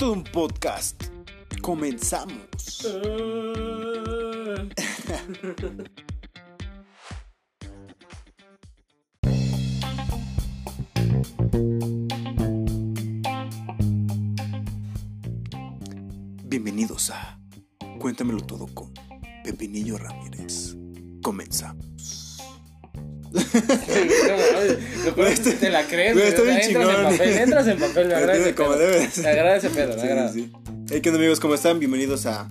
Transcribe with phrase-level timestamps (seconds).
[0.00, 1.04] todo un podcast.
[1.60, 2.86] Comenzamos.
[16.46, 17.38] Bienvenidos a
[17.98, 18.94] Cuéntamelo todo con
[19.44, 20.78] Pepinillo Ramírez.
[21.22, 21.89] Comenzamos.
[23.52, 23.60] No,
[25.60, 26.28] te la crees, Güey, güey.
[26.28, 28.78] está o sea, bien entras en papel, entras en papel, me agrada ese Como pedo.
[28.78, 29.24] debe de ser.
[29.24, 30.32] Me agrada ese pedo, me Sí, agrada.
[30.32, 30.52] sí, sí.
[30.90, 31.40] Hey, ¿qué onda amigos?
[31.40, 31.78] ¿Cómo están?
[31.78, 32.48] Bienvenidos a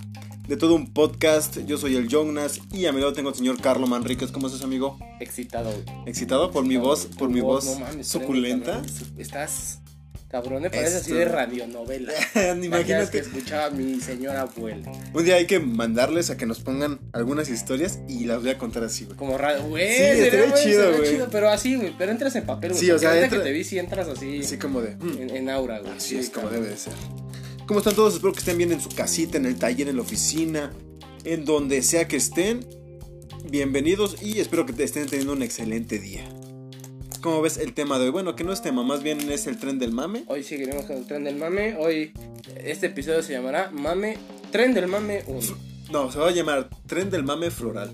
[0.47, 1.57] De Todo Un Podcast.
[1.65, 4.31] Yo soy el Jonas y a mi lado tengo al señor Carlos Manríquez.
[4.31, 4.97] ¿Cómo estás, amigo?
[5.19, 5.83] Excitado, güey.
[6.05, 8.81] ¿Excitado por mi voz, por mi voz no mames, suculenta?
[9.17, 9.79] Estás
[10.29, 12.13] cabrón, me parece así de radionovela.
[12.63, 14.91] Imagínate que escuchaba a mi señora abuela.
[15.13, 18.57] Un día hay que mandarles a que nos pongan algunas historias y las voy a
[18.57, 19.17] contar así, güey.
[19.17, 19.87] Como radio, güey.
[19.87, 21.27] Sí, estaría güey, chido.
[21.31, 21.93] Pero así, güey.
[21.97, 22.79] Pero entras en papel, güey.
[22.81, 24.95] Sí, o sea, entra- que te vi, sí entras así Así como de.
[24.95, 25.91] mm, en, en aura, güey.
[25.93, 26.61] Así es como cabrón.
[26.63, 26.93] debe de ser.
[27.65, 28.13] ¿Cómo están todos?
[28.15, 30.71] Espero que estén bien en su casita, en el taller, en la oficina,
[31.23, 32.65] en donde sea que estén.
[33.49, 36.23] Bienvenidos y espero que te estén teniendo un excelente día.
[37.21, 38.11] ¿Cómo ves el tema de hoy?
[38.11, 40.23] Bueno, que no es tema, más bien es el tren del mame.
[40.27, 41.75] Hoy seguiremos con el tren del mame.
[41.77, 42.13] Hoy
[42.63, 44.17] este episodio se llamará Mame,
[44.51, 45.39] Tren del Mame 1.
[45.91, 47.93] No, se va a llamar tren del mame floral.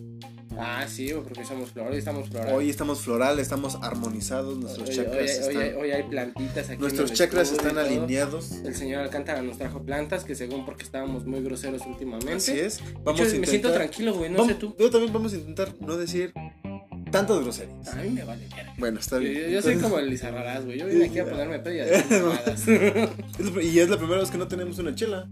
[0.58, 2.54] Ah, sí, porque somos flor, hoy estamos floral.
[2.56, 5.76] Hoy estamos floral, estamos armonizados, nuestros Hoy- chakras hoy- están...
[5.82, 6.80] hoy hay plantitas aquí.
[6.80, 8.52] Nuestros chakras están alineados.
[8.64, 12.36] El señor Alcántara nos trajo plantas que según porque estábamos muy groseros últimamente.
[12.36, 12.80] Así es.
[13.04, 13.40] Vamos a intentar...
[13.42, 14.76] me siento tranquilo, güey, no Vamos- sé tú.
[14.80, 16.32] Yo también vamos a intentar no decir
[17.16, 17.88] tantas groserías.
[17.94, 18.74] A mí me vale verga.
[18.78, 19.34] Bueno, está bien.
[19.34, 20.78] yo- yo soy Entonces- como el Lizarrarás, güey.
[20.80, 21.86] Yo vine aquí a ponerme pedo y a.
[21.86, 22.10] Es
[23.56, 25.28] la- Y es la primera vez que no tenemos una chela.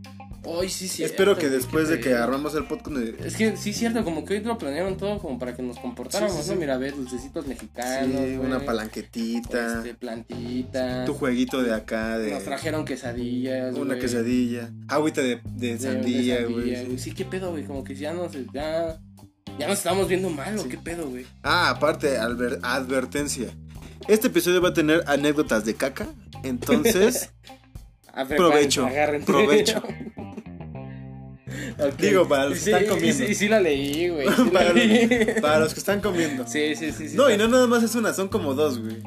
[0.45, 1.05] Hoy sí, sí.
[1.05, 2.89] Espero que después de que armamos el podcast...
[2.97, 5.79] me- Es que sí, cierto, como que hoy lo planearon todo como para que nos
[5.79, 6.53] comportáramos, Sí, sí, ¿no?
[6.55, 6.59] sí.
[6.59, 8.19] Mira, ve, dulcecitos mexicanos.
[8.21, 9.77] Sí, una palanquetita.
[9.77, 11.05] Este, plantitas.
[11.05, 12.31] Tu jueguito de acá, de...
[12.31, 13.73] Nos trajeron quesadillas.
[13.77, 14.69] Una quesadilla.
[14.89, 16.97] Agüita de, de De- sandía, güey.
[16.99, 17.63] Sí, qué pedo, güey.
[17.63, 18.99] Como que ya nos, ya,
[19.59, 21.25] ya nos estamos viendo mal, ¿o qué pedo, güey?
[21.43, 23.47] Ah, aparte, adver- advertencia.
[24.07, 26.07] Este episodio va a tener anécdotas de caca.
[26.43, 27.29] Entonces,
[28.37, 28.87] Provecho,
[29.25, 29.81] provecho.
[31.99, 33.25] Digo, para los que sí, están comiendo.
[33.25, 34.27] sí- Y sí, la leí, güey.
[34.27, 34.43] sí
[35.41, 36.45] para, los que están comiendo.
[36.47, 37.15] Sí, sí, sí, sí.
[37.15, 39.01] No, y no nada más es una, son como dos, güey.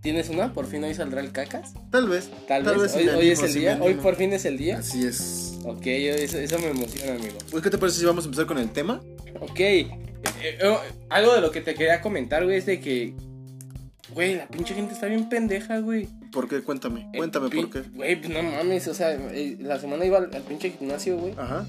[0.00, 0.52] ¿Tienes una?
[0.52, 1.74] ¿Por fin hoy saldrá el cacas?
[1.90, 2.28] Tal vez.
[2.48, 2.90] Tal, vez.
[2.92, 3.78] si Hoy, hoy animo, es el día.
[3.80, 4.78] Hoy por fin es el día.
[4.78, 5.58] Así es.
[5.64, 7.38] Ok, eso, eso me emociona, amigo.
[7.52, 9.00] Pues, ¿qué te parece si vamos a empezar con el tema?
[9.40, 9.60] Ok.
[9.60, 9.88] eh,
[10.42, 10.76] eh,
[11.10, 13.14] algo de lo que te quería comentar, güey, es de que.
[14.14, 16.06] Güey, la pinche gente está bien pendeja, güey.
[16.32, 16.60] ¿Por qué?
[16.60, 17.08] Cuéntame.
[17.16, 17.88] Cuéntame Eh, por qué.
[17.94, 19.16] Güey, pues no mames, o sea,
[19.60, 21.34] la semana iba al, al pinche gimnasio, güey.
[21.38, 21.66] Ajá.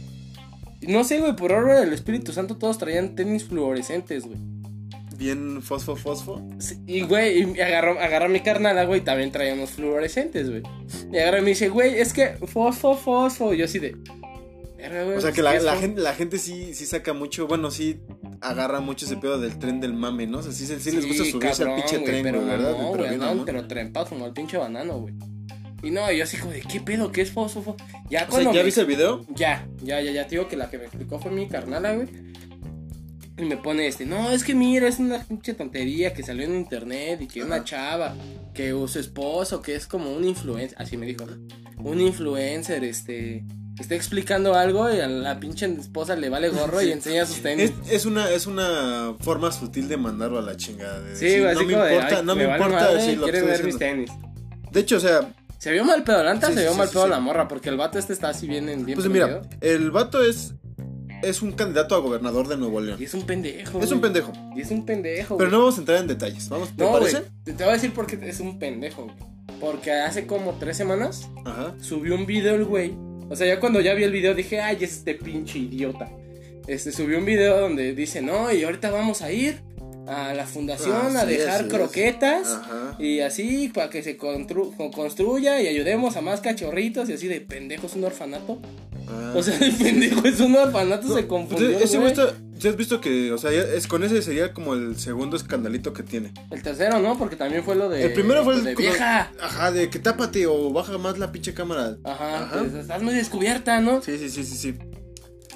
[0.81, 4.37] Y No sé, güey, por obra del Espíritu Santo todos traían tenis fluorescentes, güey.
[5.15, 6.41] Bien fosfo, fosfo.
[6.59, 10.63] Sí, Y, güey, y agarró, agarró a mi carnala, güey, también traía unos fluorescentes, güey.
[11.13, 13.53] Y agarra y me dice, güey, es que fosfo, fosfo.
[13.53, 13.95] Y yo así de.
[14.89, 16.73] "Verga, güey, O sea pues, que la, ¿qué es la fo-?" gente, la gente sí,
[16.73, 17.99] sí saca mucho, bueno, sí
[18.41, 20.39] agarra mucho ese pedo del tren del mame, ¿no?
[20.39, 22.71] O sea, sí, sí les gusta Sí, subirse al pinche tren, pero güey, ¿verdad?
[22.77, 23.45] No, Pero güey, mamón.
[23.45, 25.13] pero trempados como el pinche banano, güey.
[25.81, 27.11] Y no, yo así como de, ¿qué pedo?
[27.11, 27.61] ¿Qué es fosfo?
[27.63, 27.77] fo-?"
[28.09, 28.51] Ya O cuando.
[28.51, 29.25] sea, ¿ya me- viste el video?
[29.35, 32.07] Ya, ya, ya, ya, te digo que la que me explicó fue mi carnala, güey.
[33.35, 36.55] Y me pone este, no, es que mira, es una pinche tontería que salió en
[36.55, 37.47] internet y que Ajá.
[37.47, 38.15] una chava,
[38.53, 41.25] que su esposo, que es como un influencer, así me dijo,
[41.77, 43.43] un influencer, este,
[43.79, 47.71] está explicando algo y a la pinche esposa le vale gorro y enseña sus tenis.
[47.85, 51.01] Es, es una, es una forma sutil de mandarlo a la chingada.
[51.01, 53.17] de Sí, decir, no me como de, importa, "Ay, no me, vale importa madre, decir
[53.17, 54.11] lo que ver mis tenis.
[54.71, 56.87] De hecho, o sea, Se vio mal pedo, la Sí, se sí, vio sí, mal
[56.87, 57.09] sí, pedo sí.
[57.09, 60.21] la morra, porque el vato este está así bien en bien pues mira, el vato
[60.23, 60.53] es,
[61.21, 62.97] es un candidato a gobernador de Nuevo León.
[63.01, 63.79] Y es un pendejo.
[63.79, 64.11] Es un güey.
[64.11, 64.33] pendejo.
[64.55, 65.37] Y es un pendejo.
[65.37, 65.51] Pero güey.
[65.51, 66.49] no vamos a entrar en detalles.
[66.49, 67.21] Vamos, ¿te No, parece?
[67.45, 69.07] Te, te voy a decir por qué es un pendejo.
[69.61, 71.73] Porque hace como tres semanas Ajá.
[71.79, 72.93] subió un video el güey.
[73.33, 76.09] O sea, ya cuando ya vi el video dije, ay, es este pinche idiota.
[76.67, 79.59] Este subió un video donde dice, no, y ahorita vamos a ir
[80.07, 81.67] a la fundación Ah, a dejar es.
[81.73, 82.59] croquetas.
[82.99, 87.09] Y así, para que se constru- con- construya y ayudemos a más cachorritos.
[87.09, 88.59] Y así de pendejo es un orfanato.
[89.09, 89.33] Ah.
[89.35, 91.69] O sea, de pendejo es un orfanato, No, se confundió.
[91.79, 94.97] ese güey está- ¿sí has visto que, o sea, es, con ese sería como el
[94.97, 96.33] segundo escandalito que tiene.
[96.51, 97.17] El tercero, ¿no?
[97.17, 98.03] Porque también fue lo de.
[98.05, 99.31] el primero fue el de vieja.
[99.41, 101.97] Ajá, de que tápate o baja más la pinche cámara.
[102.03, 102.59] Ajá, Ajá.
[102.59, 104.01] pues, estás muy descubierta, ¿no?
[104.01, 104.75] Sí, sí, sí, sí, sí.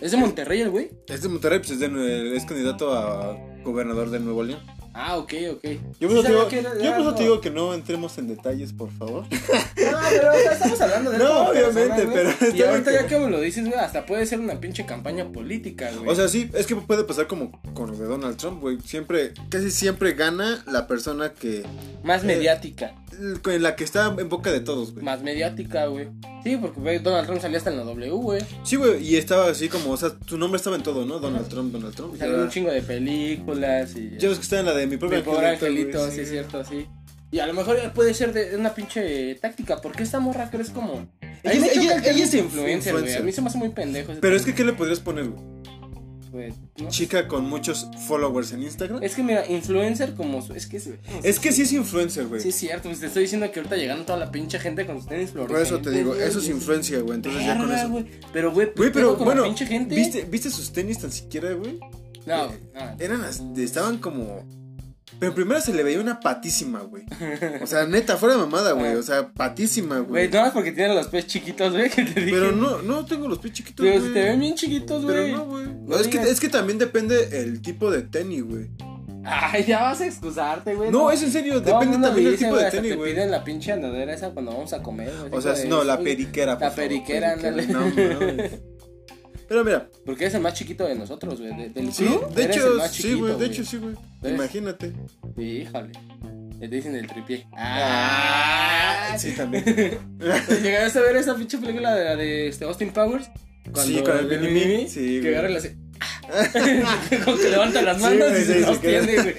[0.01, 0.91] Es de Monterrey el güey.
[1.07, 4.59] Es de Monterrey, pues es, de- es candidato a gobernador de Nuevo León.
[4.99, 5.65] Ah, ok, ok.
[5.99, 6.49] Yo por eso te digo,
[6.81, 9.25] yo por eso te digo que no entremos en detalles, por favor.
[9.77, 13.07] No, pero o sea, estamos hablando de No, obviamente, pero está Y ahorita bien ya
[13.07, 16.09] que me lo dices, güey, hasta puede ser una pinche campaña política, güey.
[16.09, 18.79] O sea, sí, es que puede pasar como con lo de Donald Trump, güey.
[18.83, 21.63] Siempre, casi siempre gana la persona que
[22.03, 22.95] más eh, mediática.
[23.17, 25.03] En la que está en boca de todos, güey.
[25.03, 26.07] Más mediática, güey.
[26.43, 28.41] Sí, porque Donald Trump salía hasta en la W, güey.
[28.63, 31.19] Sí, güey, y estaba así como, o sea, su nombre estaba en todo, ¿no?
[31.19, 32.17] Donald Trump, Donald Trump.
[32.17, 34.17] Salió un chingo de películas y.
[34.17, 36.63] Ya ves que está en la de mi propio angelito, angelito, güey, sí, es cierto,
[36.63, 36.87] sí.
[37.29, 41.07] Y a lo mejor puede ser de una pinche táctica, porque esta morra crees como.
[41.43, 43.15] Ella- es influencer, güey.
[43.15, 44.13] A mí se me hace muy pendejo.
[44.21, 45.56] Pero es que, ¿qué le podrías poner, güey?
[46.89, 49.03] Chica con muchos followers en Instagram.
[49.03, 50.41] Es que mira, influencer como.
[50.41, 50.89] su- Es que es.
[51.23, 52.41] Es que sí es influencer, güey.
[52.41, 54.97] Sí, es cierto, pues te estoy diciendo que ahorita llegando toda la pinche gente con
[54.97, 57.15] sus tenis Por eso te digo, eso es influencia, güey.
[57.15, 58.05] Entonces ya con eso.
[58.33, 59.95] Pero, güey, pero bueno, la pinche gente.
[59.95, 61.79] ¿viste, ¿viste sus tenis tan siquiera, güey?
[62.25, 62.51] No, no.
[62.99, 63.21] Eran
[63.57, 64.43] estaban como.
[65.19, 67.03] Pero primero se le veía una patísima, güey.
[67.61, 68.95] O sea, neta, fuera de mamada, güey.
[68.95, 70.29] O sea, patísima, Güey, güey.
[70.29, 72.31] no más porque tiene los pies chiquitos, güey, que te dije.
[72.37, 74.07] Pero no, no tengo los pies chiquitos, Pero güey.
[74.09, 75.15] si te ven bien chiquitos, güey.
[75.15, 75.65] Pero no, güey.
[75.85, 76.27] No es, que, digas.
[76.27, 78.69] es que también depende el tipo de tenis, güey.
[79.29, 80.89] Ay, ya vas a excusarte, güey.
[80.89, 82.97] No, es en serio, Todo depende mundo también del dice, tipo de hasta tenis, te
[82.97, 83.13] güey.
[83.13, 85.29] piden la pinche andadera esa cuando vamos a comer, güey.
[85.33, 87.67] O sea, de- no, la oye, periquera, por La favor, periquera, ándale.
[87.67, 88.51] No, mames.
[89.47, 91.55] Pero mira, Porque eres el más chiquito de nosotros, güey.
[91.55, 93.77] de- Del sí, club, de eres hecho, el más sí, chiquito, güey, de hecho, sí,
[93.77, 93.95] güey.
[94.21, 94.33] ¿Ves?
[94.33, 94.93] Imagínate.
[95.35, 95.91] Sí, híjole.
[96.59, 97.45] Te dicen el tripié.
[97.55, 99.63] Ah, Ah, sí, también.
[100.63, 103.29] ¿Llegaste a ver esa pinche película de, de este Austin Powers?
[103.83, 105.77] Sí, con el Mini Me, sí, Que agarra y le hace.
[107.25, 109.35] Como que levanta las Sí, manos güey, y se sí, sí, sostiene, güey.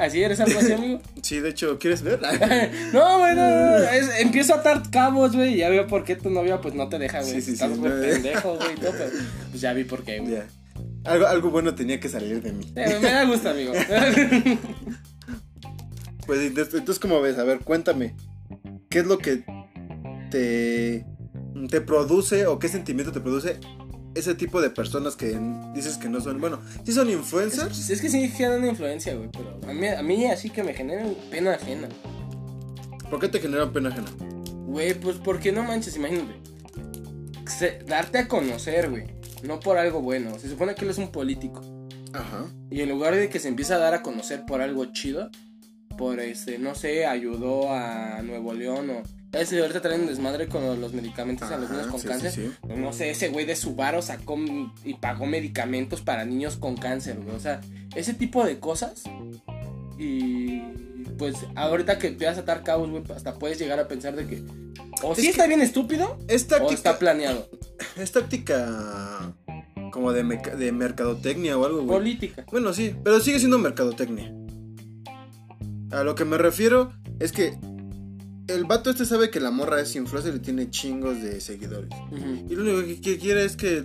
[0.00, 1.00] Así eres algo así, amigo.
[1.22, 2.20] Sí, de hecho, ¿quieres ver?
[2.92, 5.54] No, güey, no, no, no, es- empiezo a atar cabos, güey.
[5.54, 7.34] y Ya veo por qué tu novia, pues no te deja, güey.
[7.34, 8.74] Sí, sí, Estás sí, muy no, pendejo, güey.
[8.80, 8.92] pero,
[9.50, 10.38] Pues ya vi por qué, güey.
[11.04, 12.72] Algo, algo bueno tenía que salir de mí.
[12.76, 13.72] Eh, me da gusto, amigo.
[16.26, 17.38] Pues entonces, ¿cómo ves?
[17.38, 18.14] A ver, cuéntame.
[18.88, 19.42] ¿Qué es lo que
[20.30, 21.04] te,
[21.68, 23.58] te produce o qué sentimiento te produce
[24.14, 25.38] ese tipo de personas que
[25.74, 27.78] dices que no son, bueno, sí son influencers?
[27.78, 29.28] es, es que sí generan influencia, güey.
[29.30, 31.88] Pero a mí, a mí así que me generan pena ajena.
[33.08, 34.08] ¿Por qué te generan pena ajena?
[34.66, 36.34] Güey, pues porque no manches, imagínate.
[37.46, 39.04] Se- darte a conocer, güey.
[39.42, 40.38] No por algo bueno.
[40.38, 41.60] Se supone que él es un político.
[42.12, 42.46] Ajá.
[42.70, 45.30] Y en lugar de que se empiece a dar a conocer por algo chido,
[45.96, 49.02] por este, no sé, ayudó a Nuevo León o.
[49.32, 52.32] Es ahorita traen un desmadre con los medicamentos a los niños con sí, cáncer.
[52.32, 52.74] sí, sí.
[52.76, 54.36] No sé, ese güey de su varo sacó
[54.84, 57.36] y pagó medicamentos para niños con cáncer, güey.
[57.36, 57.60] O sea,
[57.94, 59.04] ese tipo de cosas.
[59.98, 60.62] Y
[61.16, 64.26] pues ahorita que te vas a atar cabos, güey, hasta puedes llegar a pensar de
[64.26, 64.42] que
[65.02, 67.48] o sí está bien estúpido Es o táctica, está planeado.
[67.96, 69.32] es táctica
[69.92, 70.22] como de,
[70.56, 71.98] de mercadotecnia o algo, güey.
[71.98, 72.44] Política.
[72.50, 74.34] Bueno, sí, pero sigue siendo mercadotecnia.
[75.92, 77.58] A lo que me refiero es que
[78.54, 81.90] el vato este sabe que la morra es influencer y tiene chingos de seguidores.
[82.48, 83.84] Y lo único que, quiere es que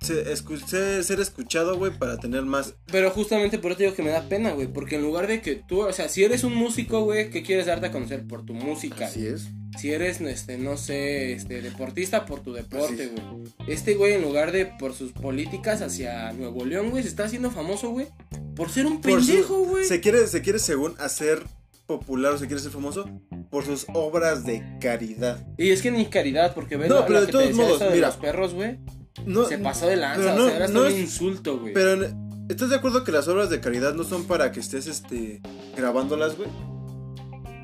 [0.00, 2.74] se escu- se- ser escuchado, güey, para tener más.
[2.92, 4.66] Pero justamente por eso te digo que me da pena, güey.
[4.68, 7.66] Porque en lugar de que tú, o sea, si eres un músico, güey, que quieres
[7.66, 9.06] darte a conocer por tu música.
[9.06, 9.48] Así es.
[9.78, 13.10] Si eres, este, no sé, este, deportista por tu deporte, es.
[13.12, 13.24] güey.
[13.68, 17.50] Este güey, en lugar de por sus políticas hacia Nuevo León, güey, se está haciendo
[17.50, 18.06] famoso, güey.
[18.54, 19.84] Por ser un Por pendejo, güey.
[19.84, 21.42] Se quiere, se quiere según hacer
[21.86, 23.08] popular o se quiere ser famoso
[23.50, 25.46] por sus obras de caridad.
[25.56, 27.90] Y es que ni caridad, porque ves No, la- pero la de todos modos, de
[27.90, 28.08] mira.
[28.08, 28.78] los perros, güey.
[29.24, 31.72] No, Se pasó de lanza, pero o no- sea, era no un es- insulto, güey.
[31.72, 32.06] Pero
[32.48, 35.40] ¿estás de acuerdo que las obras de caridad no son para que estés este
[35.76, 36.48] grabándolas, güey?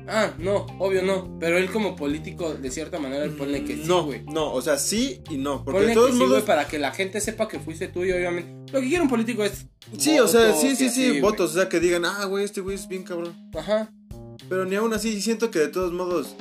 [0.05, 1.37] Ah, no, obvio no.
[1.39, 4.23] Pero él como político, de cierta manera, él pone que sí, no, güey.
[4.25, 6.77] no, o sea, sí y no, porque Ponle de todos que sí, modos para que
[6.77, 8.73] la gente sepa que fuiste tú y obviamente.
[8.73, 9.67] Lo que quiere un político es.
[9.97, 12.59] Sí, o sea, sí, sí, así, sí, votos, o sea, que digan, "Ah, güey, este
[12.59, 13.89] güey es bien cabrón." Ajá.
[14.49, 16.35] Pero ni aún así siento que de todos modos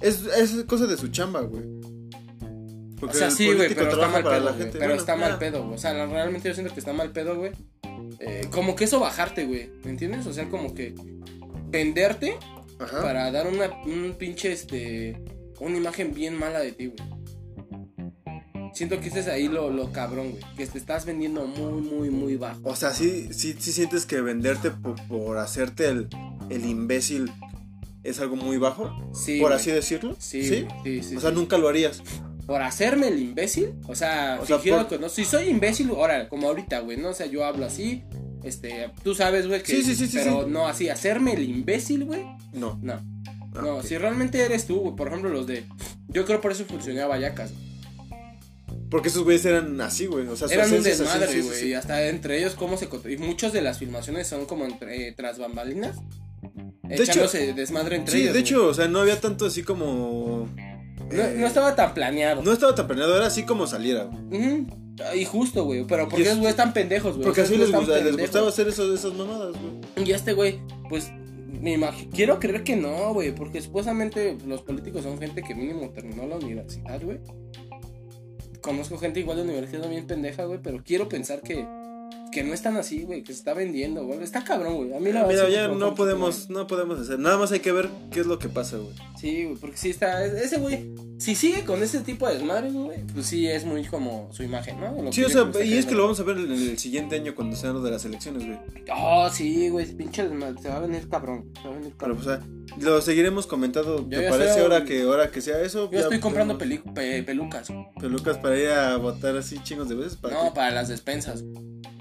[0.00, 1.64] es, es cosa de su chamba, güey.
[1.64, 4.54] O Porque sea, el sí, güey, pero está mal pedo, la güey.
[4.62, 4.72] gente.
[4.72, 5.74] Pero Bueno, está mal pedo, güey.
[5.74, 7.52] O sea, realmente yo siento que está mal pedo, güey.
[8.20, 9.70] Eh, como que eso bajarte, güey.
[9.84, 10.26] ¿Me entiendes?
[10.26, 10.94] O sea, como que
[11.68, 12.36] venderte
[12.78, 13.02] Ajá.
[13.02, 15.20] para dar una un pinche este
[15.60, 17.13] una imagen bien mala de ti, güey.
[18.74, 20.42] Siento que ese es ahí lo, lo cabrón, güey.
[20.56, 22.60] Que te estás vendiendo muy, muy, muy bajo.
[22.64, 26.08] O sea, sí, sí, sí sientes que venderte por, por hacerte el,
[26.50, 27.30] el imbécil
[28.02, 29.38] es algo muy bajo, Sí.
[29.40, 29.60] por güey.
[29.60, 30.16] así decirlo.
[30.18, 30.66] Sí, ¿Sí?
[30.82, 31.16] sí, sí.
[31.16, 31.36] O sea, sí.
[31.36, 32.02] nunca lo harías.
[32.46, 33.74] Por hacerme el imbécil.
[33.86, 35.08] O sea, O sea, por- que no.
[35.08, 37.10] Si soy imbécil, ahora, como ahorita, güey, ¿no?
[37.10, 38.02] O sea, yo hablo así.
[38.42, 39.72] Este, tú sabes, güey, que.
[39.72, 42.24] Sí, sí, sí, sí, Pero no así, hacerme el imbécil, güey.
[42.52, 42.78] No.
[42.82, 43.00] No.
[43.54, 44.96] Ah, no, si realmente eres tú, güey.
[44.96, 45.64] Por ejemplo, los de.
[46.08, 47.52] Yo creo por eso funcionaba Vallecas.
[47.52, 47.73] güey.
[48.94, 50.28] Porque esos güeyes eran así, güey.
[50.28, 51.58] O sea, Eran un desmadre, sí, sí, güey.
[51.58, 51.66] sí.
[51.70, 52.88] Y hasta entre ellos, cómo se.
[53.10, 55.96] Y muchas de las filmaciones son como entre, eh, tras bambalinas.
[56.88, 58.34] hecho- echándose desmadre entre Sí, ellos.
[58.34, 58.52] de güey.
[58.52, 60.48] hecho, o sea, no había tanto así como.
[61.10, 62.40] No, eh, no estaba tan planeado.
[62.42, 64.04] no estaba tan planeado, era así como saliera.
[64.04, 64.40] güey.
[64.62, 64.66] Ujú.
[65.16, 65.84] Y justo, güey.
[65.88, 67.24] Pero porque es- esos güeyes están pendejos, güey.
[67.24, 70.06] Porque así les, gusta- les gustaba hacer eso, esas mamadas, güey.
[70.08, 71.10] Y este güey, pues
[71.60, 75.88] Me imag- quiero creer que no, güey, porque supuestamente los políticos son gente que mínimo
[75.90, 77.18] terminó la universidad, güey.
[78.64, 81.66] Conozco gente igual de universidad bien pendeja, güey, pero quiero pensar que,
[82.34, 84.20] que no están así, güey, que se está vendiendo, güey.
[84.20, 84.92] Está cabrón, güey.
[84.92, 87.20] A mí la Mira, ya no podemos, no podemos hacer.
[87.20, 88.92] Nada más hay que ver qué es lo que pasa, güey.
[89.16, 90.24] Sí, güey, porque sí está.
[90.24, 94.28] Ese güey, si sigue con ese tipo de desmadres, güey, pues sí es muy como
[94.32, 95.00] su imagen, ¿no?
[95.00, 97.36] Lo Sí, o sea, y es que lo vamos a ver en el siguiente año
[97.36, 98.58] cuando sean lo de las elecciones, güey.
[98.92, 100.60] Oh, sí, güey, pinche desmadre.
[100.60, 101.52] Se va a venir cabrón.
[101.62, 102.16] Se va a venir Pero, cabrón.
[102.16, 104.04] pues, o sea, lo seguiremos comentando.
[104.04, 105.88] ¿Te parece ahora que ahora que sea eso?
[105.92, 107.68] Yo estoy comprando pelucas.
[108.00, 110.18] pelucas para ir a votar así chingos de veces.
[110.20, 111.44] No, para las despensas.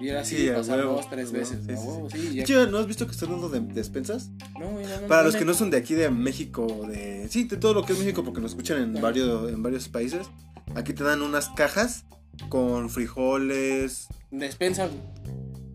[0.03, 1.65] Ir así, Sí, a pasar dos, tres huevo, veces.
[1.65, 4.29] sí, a sí, huevo, sí, Chido, ¿no has visto que están dando de despensas?
[4.59, 5.39] No, no, no, Para no, los no.
[5.39, 8.23] que no son de aquí de México, de sí, de todo lo que es México,
[8.23, 10.27] porque nos escuchan en varios, en varios países,
[10.75, 12.05] aquí te dan unas cajas
[12.49, 14.07] con frijoles.
[14.31, 14.89] Despensa.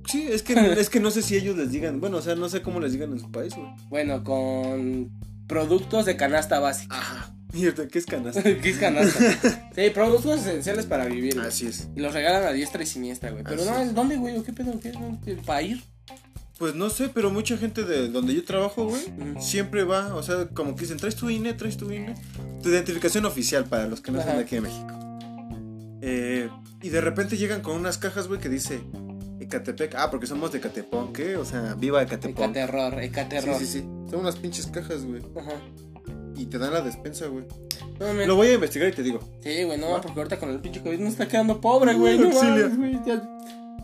[0.07, 2.49] Sí, es que es que no sé si ellos les digan, bueno, o sea, no
[2.49, 3.69] sé cómo les digan en su país, güey.
[3.89, 5.11] Bueno, con
[5.47, 6.97] productos de canasta básica.
[6.99, 7.35] Ajá.
[7.53, 8.43] Mierda, ¿qué es canasta?
[8.61, 9.71] ¿Qué es canasta?
[9.75, 11.35] sí, productos esenciales para vivir.
[11.37, 11.47] güey.
[11.47, 11.89] Así es.
[11.97, 13.45] Y los regalan a diestra y siniestra, güey.
[13.45, 13.95] Pero Así no, es.
[13.95, 14.37] ¿dónde, güey?
[14.37, 14.79] ¿O ¿Qué pedo?
[14.81, 14.93] ¿Qué?
[15.47, 15.83] ¿Para ir?
[16.59, 19.01] Pues no sé, pero mucha gente de donde yo trabajo, güey,
[19.41, 22.17] siempre va, o sea, como que dicen, traes tu INE, traes tu INE,
[22.65, 24.39] tu identificación oficial para los que no son Ajá.
[24.39, 24.89] de aquí de México.
[26.03, 26.49] Eh,
[26.83, 28.81] y de repente llegan con unas cajas, güey, que dice
[29.41, 29.95] Ecatepec.
[29.97, 31.37] Ah, porque somos de Ecatepón, ¿qué?
[31.37, 32.51] O sea, viva Ecatepón.
[32.51, 33.59] Ecaterror, Sí, ecaterror.
[33.61, 33.79] sí, sí.
[34.11, 35.23] Son unas pinches cajas, güey.
[35.39, 35.53] Ajá.
[36.39, 37.45] Y te dan la despensa, güey.
[38.01, 39.19] No, Lo voy a investigar y te digo.
[39.43, 42.19] Sí, güey, no, porque ahorita con el pinche COVID no está quedando pobre, güey.
[42.19, 42.99] No mames, güey.
[43.05, 43.23] ya-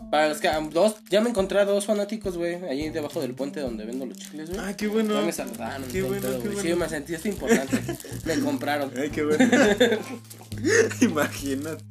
[0.09, 3.59] Para los que dos, ya me encontré a dos fanáticos, güey, ahí debajo del puente
[3.59, 4.61] donde vendo los chicles, güey.
[4.63, 5.13] Ay, qué bueno.
[5.15, 5.87] Ya me saludaron.
[5.91, 6.61] Qué bueno, qué bueno.
[6.61, 7.77] Sí, me sentí esto importante.
[8.25, 8.91] me compraron.
[8.97, 9.43] Ay, qué bueno.
[11.01, 11.83] Imagínate.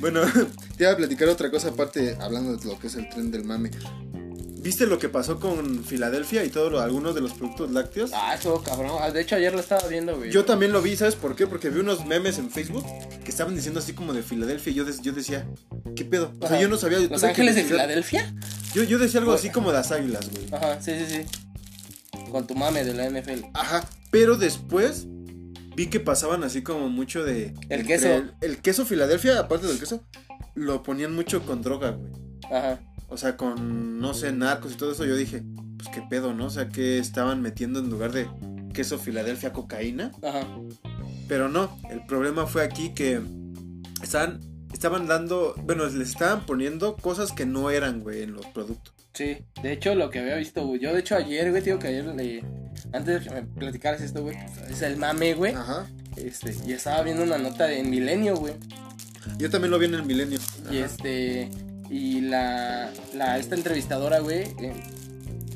[0.00, 0.20] Bueno,
[0.76, 3.44] te iba a platicar otra cosa aparte, hablando de lo que es el tren del
[3.44, 3.70] mame.
[4.60, 8.10] ¿Viste lo que pasó con Filadelfia y todos algunos de los productos lácteos?
[8.12, 8.98] Ah, eso cabrón.
[9.00, 10.30] Ah, De hecho, ayer lo estaba viendo, güey.
[10.32, 11.46] Yo también lo vi, ¿sabes por qué?
[11.46, 12.84] Porque vi unos memes en Facebook
[13.24, 15.46] que estaban diciendo así como de Filadelfia y yo, yo decía,
[15.94, 16.32] ¿qué pedo?
[16.38, 16.60] O sea, Ajá.
[16.60, 16.98] yo no sabía.
[16.98, 17.64] ¿Los Ángeles de.
[17.64, 18.34] Filadelfia?
[18.74, 20.46] Yo, yo decía algo así como las águilas, güey.
[20.52, 22.20] Ajá, sí, sí, sí.
[22.30, 23.44] Con tu mame de la NFL.
[23.54, 25.06] Ajá, pero después
[25.76, 27.54] vi que pasaban así como mucho de...
[27.68, 28.08] El queso.
[28.08, 30.02] El, el queso Filadelfia, aparte del queso,
[30.54, 32.12] lo ponían mucho con droga, güey.
[32.52, 32.80] Ajá.
[33.08, 35.04] O sea, con, no sé, narcos y todo eso.
[35.04, 35.42] Yo dije,
[35.76, 36.46] pues qué pedo, ¿no?
[36.46, 38.28] O sea, que estaban metiendo en lugar de
[38.74, 40.12] queso Filadelfia cocaína.
[40.22, 40.46] Ajá.
[41.26, 43.20] Pero no, el problema fue aquí que
[44.02, 44.40] estaban,
[44.72, 48.94] estaban dando, bueno, les estaban poniendo cosas que no eran, güey, en los productos.
[49.14, 49.38] Sí.
[49.62, 50.80] De hecho, lo que había visto, güey.
[50.80, 52.44] Yo, de hecho, ayer, güey, digo que ayer le.
[52.92, 54.36] Antes de que me platicaras esto, güey,
[54.70, 55.54] es el mame, güey.
[55.54, 55.86] Ajá.
[56.16, 58.54] Este, y estaba viendo una nota de en Milenio, güey.
[59.38, 60.38] Yo también lo vi en el milenio.
[60.70, 61.50] Y este.
[61.90, 62.90] Y la.
[63.14, 64.42] la esta entrevistadora, güey.
[64.60, 64.72] eh,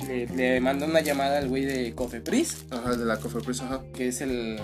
[0.06, 2.64] le, le mandó una llamada al güey de Cofepris.
[2.70, 3.82] Ajá, de la Cofepris, ajá.
[3.94, 4.58] Que es el.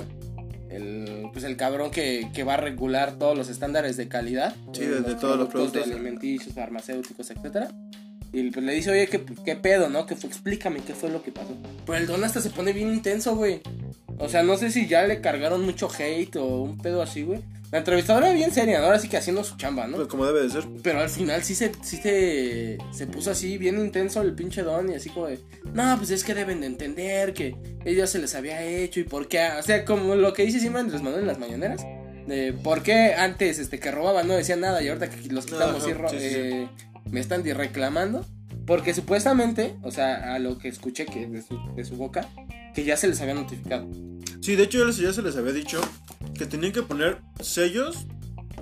[0.70, 4.54] El, pues el cabrón que, que va a regular todos los estándares de calidad.
[4.72, 5.86] Sí, en de todos los productos.
[5.86, 7.70] de alimenticios, farmacéuticos, etcétera.
[8.34, 10.04] Y pues le dice, oye, ¿qué, qué pedo, no?
[10.04, 10.28] ¿Qué fue?
[10.28, 11.56] Explícame qué fue lo que pasó.
[11.86, 13.62] Pero el don hasta se pone bien intenso, güey.
[14.18, 17.40] O sea, no sé si ya le cargaron mucho hate o un pedo así, güey.
[17.70, 19.96] La entrevistadora bien seria, ahora sí que haciendo su chamba, ¿no?
[19.96, 20.64] Pues como debe de ser.
[20.82, 24.90] Pero al final sí se, sí se, se puso así bien intenso el pinche don
[24.90, 25.38] y así como de,
[25.74, 29.28] no, pues es que deben de entender que ellos se les había hecho y por
[29.28, 31.84] qué, o sea, como lo que dice siempre Andrés Manuel en las mañaneras,
[32.26, 35.84] de por qué antes este que robaban no decían nada y ahorita que los quitamos
[35.86, 36.34] Ajá, y sí, sí.
[36.36, 36.68] eh,
[37.10, 38.24] me están reclamando,
[38.66, 42.28] porque supuestamente, o sea, a lo que escuché que de su, de su boca,
[42.74, 43.86] que ya se les había notificado.
[44.40, 45.80] Sí, de hecho ya se les había dicho
[46.38, 48.06] que tenían que poner sellos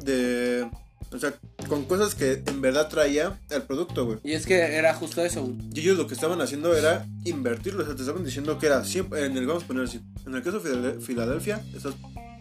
[0.04, 0.68] de...
[1.12, 1.33] O sea,
[1.68, 4.18] con cosas que en verdad traía el producto, güey.
[4.25, 5.56] Y es que era justo eso, güey.
[5.73, 7.83] Y ellos lo que estaban haciendo era invertirlo.
[7.85, 10.35] O sea, te estaban diciendo que era siempre, en el, vamos a poner así, en
[10.35, 11.95] el caso de Filadelfia, estás,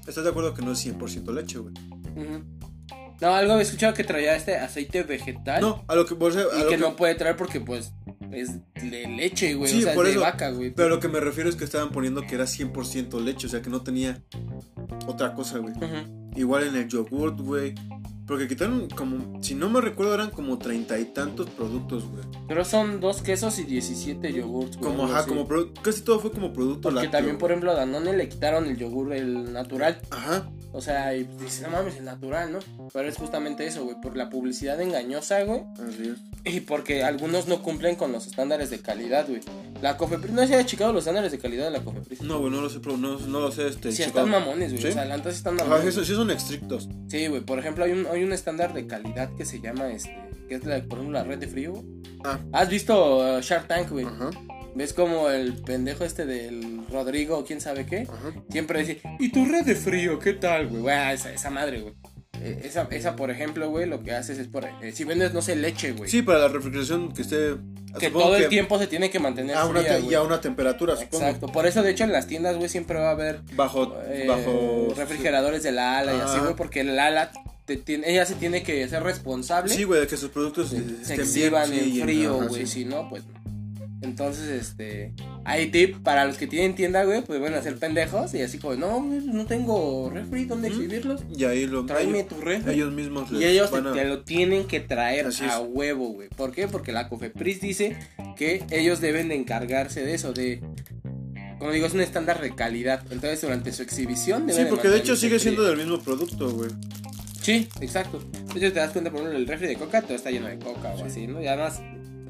[0.08, 1.74] estás de acuerdo que no es 100% leche, güey.
[2.16, 2.44] Ujú.
[3.22, 5.62] No, algo había escuchado que traía este aceite vegetal.
[5.62, 7.62] No, a lo que, por eso- a Y lo que que- no puede traer porque,
[7.62, 7.94] pues,
[8.36, 9.72] es de leche, güey.
[9.72, 10.26] Sí, o sea, por es de eso.
[10.26, 10.72] vaca, güey.
[10.72, 13.62] Pero lo que me refiero es que estaban poniendo que era 100% leche, o sea,
[13.62, 14.24] que no tenía
[15.08, 15.74] otra cosa, güey.
[16.36, 17.76] Igual en el yogurt, güey.
[18.28, 22.24] Porque quitaron como, si no me recuerdo, eran como treinta y tantos productos, güey.
[22.48, 24.92] Pero son dos quesos y 17 yogurts, güey.
[24.92, 25.30] Como, ajá, así.
[25.30, 25.48] como,
[25.84, 27.12] casi todo fue como producto Porque lácteo.
[27.12, 30.00] también, por ejemplo, a Danone le quitaron el yogur, el natural.
[30.10, 32.60] Ajá, O sea, y dices, no mames, el natural, ¿no?
[32.92, 33.96] Pero es justamente eso, güey.
[34.02, 35.62] Por la publicidad engañosa, güey.
[35.88, 36.54] así es.
[36.54, 39.42] Y porque algunos no cumplen con los estándares de calidad, güey.
[39.82, 42.22] La Cofepris, no se ha checado los estándares de calidad de la Cofepris.
[42.22, 43.92] No, güey, no lo sé, pero no, no lo sé, este.
[43.92, 44.26] Sí, checado.
[44.26, 44.82] están mamones, güey.
[44.84, 44.90] ¿Sí?
[44.90, 45.88] O sea, la neta sí están Ajá, mamones.
[45.88, 46.88] eso, sí son estrictos.
[47.08, 47.42] Sí, güey.
[47.42, 50.16] Por ejemplo, hay un, hay un estándar de calidad que se llama, este,
[50.50, 51.74] que es, la, por ejemplo, la red de frío.
[52.24, 52.40] Ah.
[52.54, 54.06] ¿Has visto uh, Shark Tank, güey?
[54.06, 54.30] Ajá.
[54.76, 58.08] ¿Ves como el pendejo este del Rodrigo o quién sabe qué?
[58.12, 58.34] Ajá.
[58.50, 60.20] Siempre dice, ¿y tu red de frío?
[60.20, 60.82] ¿Qué tal, güey?
[60.82, 61.94] Güey, esa, esa madre, güey.
[62.42, 64.66] Eh, Esa, esa, por ejemplo, güey, lo que haces es por...
[64.66, 66.10] eh, si vendes, no sé, leche, güey.
[66.10, 67.56] Sí, para la refrigeración que esté.
[67.98, 70.22] que supongo todo el que tiempo se tiene que mantener A una fría, y a
[70.22, 71.24] una temperatura, supongo.
[71.24, 71.48] Exacto.
[71.48, 73.96] Por eso, de hecho, en las tiendas, güey, siempre va a haber Bajo.
[74.08, 76.42] eh, bajo refrigeradores de la ala y así, Ah.
[76.44, 77.32] güey, porque el ala,
[77.66, 79.74] te tiene, ella se tiene que ser responsable.
[79.74, 81.86] Sí, güey, de que sus productos se, se exhiban bien.
[81.86, 82.84] sí, en frío, güey, sí.
[82.84, 83.34] si no, pues no.
[84.02, 85.14] Entonces, este,
[85.46, 88.60] hay tip para los que tienen tienda, güey, pues van a ser pendejos y así
[88.60, 91.24] como, no, no tengo refri, ¿dónde exhibirlos?
[91.36, 91.86] Y ahí lo.
[91.88, 92.74] Tráeme ellos, tu refri.
[92.74, 95.64] ellos mismos Y ellos te, a- te lo tienen que traer Así a es.
[95.68, 96.30] huevo, güey.
[96.30, 96.68] ¿Por qué?
[96.68, 97.96] Porque la Cofepris dice
[98.36, 100.62] que ellos deben de encargarse de eso, de...
[101.58, 103.02] Como digo, es un estándar de calidad.
[103.10, 104.42] Entonces, durante su exhibición...
[104.50, 106.70] Sí, deben porque de hecho sigue siendo del mismo producto, güey.
[107.46, 108.20] Sí, exacto.
[108.54, 110.58] De hecho, te das cuenta, por ejemplo, el refri de coca, todo está lleno de
[110.60, 111.04] coca o Sí.
[111.06, 111.42] así, ¿no?
[111.42, 111.80] Y además,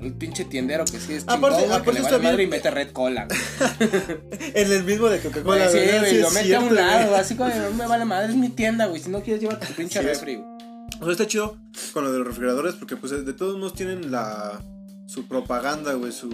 [0.01, 2.48] el pinche tiendero que sí es chingón, Aparte- güey, que aparte le vale madre y
[2.48, 3.27] mete red cola.
[4.53, 5.69] En el mismo de Coca-Cola.
[5.69, 7.19] sí, güey, Sí, lo es mete a cierto, un lado, güey.
[7.19, 9.01] así como, no me vale madre, es mi tienda, güey.
[9.01, 10.19] Si no quieres, llévate tu pinche Sí, es.
[10.19, 10.48] refri, güey.
[11.01, 11.57] O sea, está chido
[11.93, 14.60] con lo de los refrigeradores porque pues de todos modos tienen la
[15.07, 16.29] su propaganda, güey, su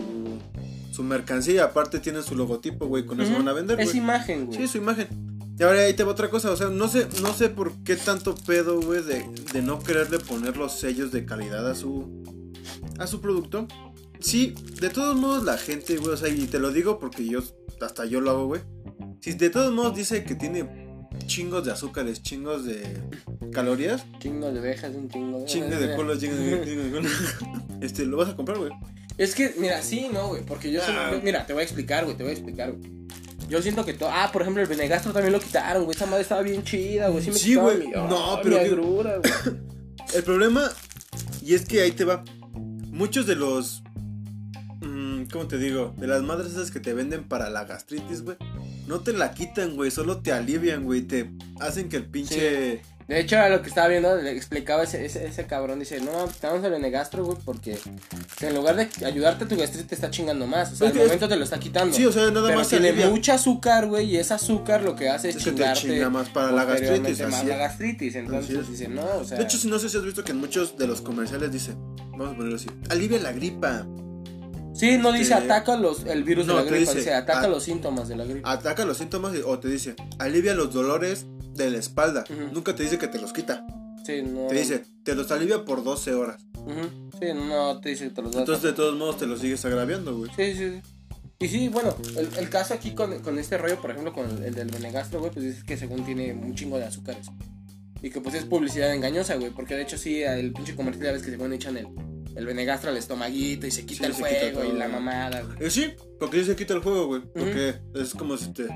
[0.92, 3.40] su mercancía, aparte tienen su logotipo, güey, con eso Ujú.
[3.40, 3.98] van a vender, Es güey.
[4.00, 4.58] imagen, güey.
[4.60, 5.08] Sí, su imagen.
[5.62, 7.96] Y ahora ahí te va otra cosa, o sea, no sé no sé por qué
[7.96, 12.24] tanto pedo, güey, de, de no quererle poner los sellos de calidad a su
[12.98, 13.68] a su producto.
[14.20, 17.44] Sí, de todos modos la gente, güey, o sea, y te lo digo porque yo
[17.80, 18.62] hasta yo lo hago, güey.
[19.20, 20.68] Si de todos modos dice que tiene
[21.28, 22.82] chingos de azúcares, chingos de
[23.52, 25.46] calorías, Chingo de ovejas, un chingo de...
[25.46, 27.08] Chingue de cola, chingue de.
[27.82, 28.72] Este, lo vas a comprar, güey.
[29.20, 31.20] Es que, mira, sí, no, güey, porque yo Ah.
[31.24, 33.02] Mira, te voy a explicar, güey, te voy a explicar, güey.
[33.52, 34.10] Yo siento que todo...
[34.12, 35.94] Ah, por ejemplo, el Benegastro también lo quitaron, güey.
[35.96, 37.22] Esa madre estaba bien chida, güey.
[37.24, 37.80] Sí, me Sí, güey.
[37.80, 39.34] mi- No, pero mi que- agrura, güey.
[40.16, 40.70] El problema,
[41.42, 42.24] y es que ahí te va.
[42.54, 43.84] Muchos de los.
[44.82, 45.94] mm, ¿Cómo te digo?
[45.98, 48.38] De las madres esas que te venden para la gastritis, güey.
[48.88, 49.92] No te la quitan, güey.
[49.92, 51.02] Solo te alivian, güey.
[51.04, 52.82] Te hacen que el pinche.
[53.12, 55.80] De hecho, a lo que estaba viendo, le explicaba ese, ese, ese cabrón.
[55.80, 57.78] Dice, no, estamos el Benegastro, güey, porque
[58.40, 60.72] en lugar de ayudarte a tu gastritis te está chingando más.
[60.72, 61.94] O sea, al momento te lo está quitando.
[61.94, 63.10] Sí, o sea, nada pero más tiene alivia.
[63.10, 66.10] mucho azúcar, güey, y ese azúcar lo que hace es, Es que te chingarte chinga
[66.10, 67.20] más para la gastritis.
[67.28, 68.16] más la gastritis.
[68.16, 68.70] Entonces es.
[68.70, 69.38] dice, no, o sea...
[69.38, 71.74] De hecho, si no sé si has visto que en muchos de los comerciales dice,
[72.12, 73.86] vamos a ponerlo así, alivia la gripa,
[74.74, 77.48] sí, no dice este- ataca los, el virus No, de la gripa, dice, dice ataca
[77.50, 78.50] los síntomas de la gripa.
[78.50, 82.24] ataca los síntomas y- o te dice, alivia los dolores de la espalda.
[82.54, 83.66] Nunca te dice que te los quita.
[84.06, 84.48] Sí, no.
[84.48, 86.42] Te dice, te los alivia por 12 horas.
[87.20, 88.40] Sí, no te dice que te los da.
[88.40, 90.32] Entonces, de todos modos, te los sigues agraviando, güey.
[90.36, 90.82] Sí, sí, sí.
[91.40, 94.44] Y sí, bueno, el, el caso aquí con, con este rollo, por ejemplo, con el,
[94.44, 97.28] el del Benegastro, güey, pues dice que según tiene un chingo de azúcares.
[98.04, 101.12] Y que pues es publicidad engañosa, güey, porque de hecho sí, el pinche comercial ya
[101.14, 101.88] ves que según echan el,
[102.36, 105.42] el Benegastro al estomaguito y se quita Sí, el se quita fuego y la mamada,
[105.42, 105.58] güey.
[105.68, 107.22] Eh, sí, porque sí se quita el juego, güey.
[107.22, 108.68] Porque es como si te,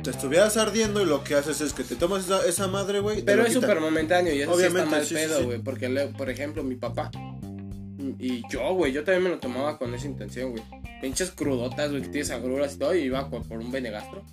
[0.00, 3.22] te estuvieras ardiendo y lo que haces es que te tomas esa, esa madre, güey.
[3.22, 5.44] Pero es súper momentáneo y eso sí está Obviamente, mal sí, pedo, sí.
[5.44, 7.10] güey, porque, le- por ejemplo, mi papá
[8.18, 10.62] y yo, güey, yo también me lo tomaba con esa intención, güey.
[11.00, 14.24] Pinches crudotas, güey, que tienes agruras y todo, y iba por, un Benegastro.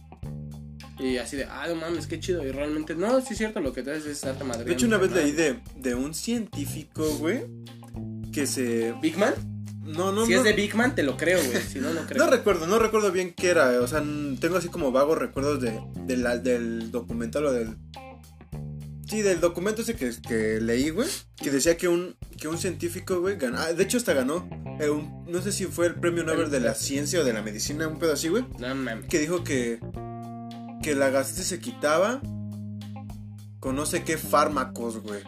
[1.00, 2.46] Y así de, ah, no mames, qué chido.
[2.46, 4.64] Y realmente, no, sí es cierto, lo que te haces es darte madre.
[4.66, 7.46] De hecho, una vez leí de, de un científico, güey,
[8.34, 8.94] que se...
[9.02, 9.34] ¿Big Man?
[9.88, 10.38] No, no, si no.
[10.40, 11.62] es de Big Man, te lo creo, güey.
[11.64, 12.24] Si no, no creo.
[12.26, 13.80] No recuerdo, no recuerdo bien qué era.
[13.82, 14.04] O sea,
[14.40, 17.76] tengo así como vagos recuerdos de, de la- del documental o del.
[19.10, 21.08] Sí, del documento ese que, que leí, güey.
[21.38, 23.58] Que decía que un, que un científico, güey, ganó.
[23.60, 24.50] ah, de hecho, hasta ganó.
[24.82, 27.42] eh, un- no sé si fue el premio Nobel de la ciencia o de la
[27.42, 28.44] medicina, un pedo así, güey.
[28.60, 29.06] No mames.
[29.08, 29.80] Que dijo que.
[30.84, 32.22] Que la gastritis se quitaba
[33.60, 35.22] con no sé qué fármacos, güey.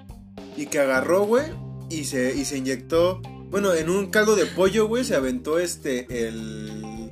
[0.58, 1.46] Y que agarró, güey,
[1.90, 3.22] y se, y se inyectó.
[3.50, 6.06] Bueno, en un caldo de pollo, güey, se aventó este.
[6.10, 7.12] El,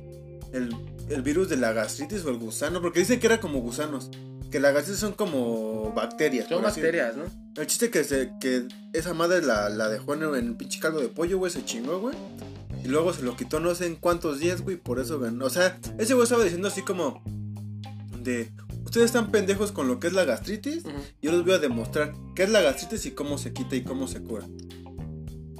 [0.52, 0.76] el.
[1.08, 2.82] El virus de la gastritis o el gusano.
[2.82, 4.10] Porque dicen que era como gusanos.
[4.50, 6.50] Que la gastritis son como bacterias.
[6.50, 7.24] Son bacterias, ¿no?
[7.56, 11.08] El chiste que, se, que esa madre la, la dejó en el pinche caldo de
[11.08, 12.14] pollo, güey, se chingó, güey.
[12.84, 15.46] Y luego se lo quitó no sé en cuántos días, güey, por eso ganó.
[15.46, 17.22] O sea, ese güey estaba diciendo así como
[18.22, 18.52] de...
[18.84, 20.84] Ustedes están pendejos con lo que es la gastritis.
[20.84, 20.94] Ujú.
[21.22, 24.08] Yo les voy a demostrar qué es la gastritis y cómo se quita y cómo
[24.08, 24.46] se cura.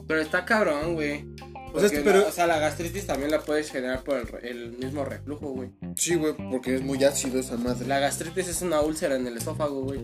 [0.08, 1.24] Pero está cabrón, güey.
[1.70, 4.02] O sea, es Porque que, pero- la- o sea, la gastritis también la puedes generar
[4.02, 5.68] por el, el mismo reflujo, güey.
[5.96, 7.86] Sí, güey, porque es muy ácido esa madre.
[7.86, 10.00] La gastritis es una úlcera en el esófago, güey.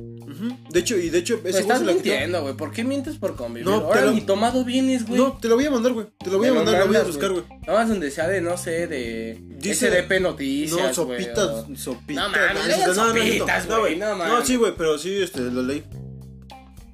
[0.69, 2.55] De hecho, y de hecho, ese estás mintiendo, güey.
[2.55, 3.67] ¿Por qué mientes por convivir?
[3.67, 5.19] No, Ahora lo- ni tomado vienes, güey.
[5.19, 6.07] No, te lo voy a mandar, güey.
[6.19, 7.45] Te lo voy a mandar, lo voy a buscar, güey.
[7.67, 12.25] Nada más donde sea de, no sé, de Dice- SDP Noticias, No, sopitas, o- sopitas.
[12.25, 15.83] No mames, no, no, no, no, no, sí, güey, pero sí, este, lo leí.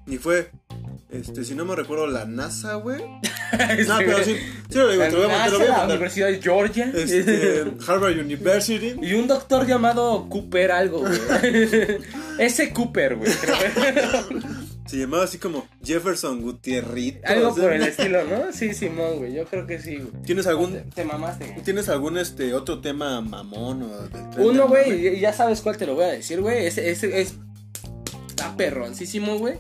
[0.07, 0.51] Y fue,
[1.13, 3.01] este, si no me recuerdo, la NASA, güey.
[3.89, 4.37] No, pero sí,
[4.69, 5.87] sí lo digo, te lo voy a, a la mandar.
[5.87, 6.93] Universidad de Georgia.
[6.95, 8.95] Este, Harvard University.
[9.03, 11.19] Y un doctor llamado Cooper algo, güey.
[12.39, 13.31] Ese Cooper, güey.
[14.87, 17.21] Se llamaba así como Jefferson Gutierrito.
[17.25, 18.53] Algo por el estilo, ¿no?
[18.53, 19.35] Sí, Simón, güey.
[19.35, 20.23] Yo creo que sí, güey.
[20.25, 21.63] ¿Tienes algún, te mamaste, güey.
[21.63, 25.87] ¿tienes algún este otro tema mamón o del tren Uno, güey, ya sabes cuál te
[25.87, 26.67] lo voy a decir, güey.
[26.67, 27.35] Ese, ese es.
[28.45, 29.55] Está perroncísimo, güey.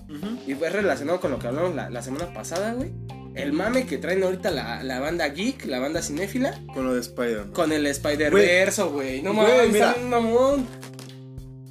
[0.47, 2.90] Y fue relacionado con lo que hablamos la, la semana pasada, güey.
[3.35, 7.01] El mame que traen ahorita la, la banda geek, la banda cinéfila, Con lo de
[7.01, 7.53] Spider-Man.
[7.53, 9.23] con el Spider-Verse, güey.
[9.23, 9.95] No mames, mira.
[10.09, 10.66] mamón.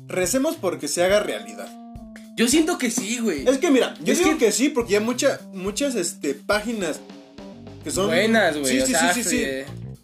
[0.08, 1.68] Recemos porque se haga realidad.
[2.36, 3.48] Yo siento que sí, güey.
[3.48, 4.52] Es que mira, yo Es digo que- que...
[4.52, 7.00] sí, porque ya mucha, muchas este, páginas
[7.84, 8.80] que son Buenas, güey.
[8.82, 9.46] Sí, sí, sí, sí, sí.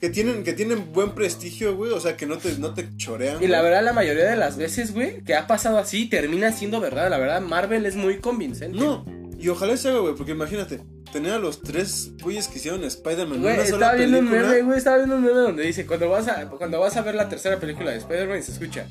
[0.06, 1.92] Que tienen, que tienen buen prestigio, güey.
[1.92, 3.42] O sea, que no te, no te chorean.
[3.42, 6.80] Y la verdad, la mayoría de las veces, güey, que ha pasado así, termina siendo
[6.80, 7.10] verdad.
[7.10, 8.78] La verdad, Marvel es muy convincente.
[8.78, 9.04] No,
[9.40, 10.80] y ojalá se haga, güey, porque imagínate,
[11.12, 14.30] tener a los tres güeyes que hicieron Spider-Man en Güey, una estaba sola viendo un
[14.30, 17.16] meme, güey, estaba viendo un meme donde dice, cuando vas a, cuando vas a ver
[17.16, 18.86] la tercera película de Spider-Man se escucha.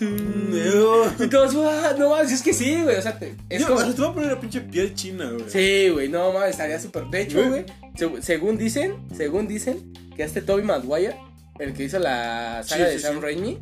[0.00, 1.24] No.
[1.24, 1.96] Y todos, "What?
[1.98, 3.80] no mames, es que sí, güey, o sea, te, es Yo, como...
[3.82, 5.44] te voy a poner la pinche piel china, güey.
[5.48, 7.04] Sí, güey, no mames, estaría súper...
[7.06, 7.48] De hecho, Güey.
[7.48, 7.64] güey,
[7.96, 11.16] se- según dicen, según dicen, que este Tobey Maguire,
[11.62, 13.20] el que hizo la saga Sí, de sí, Sam sí.
[13.20, 13.58] Raimi,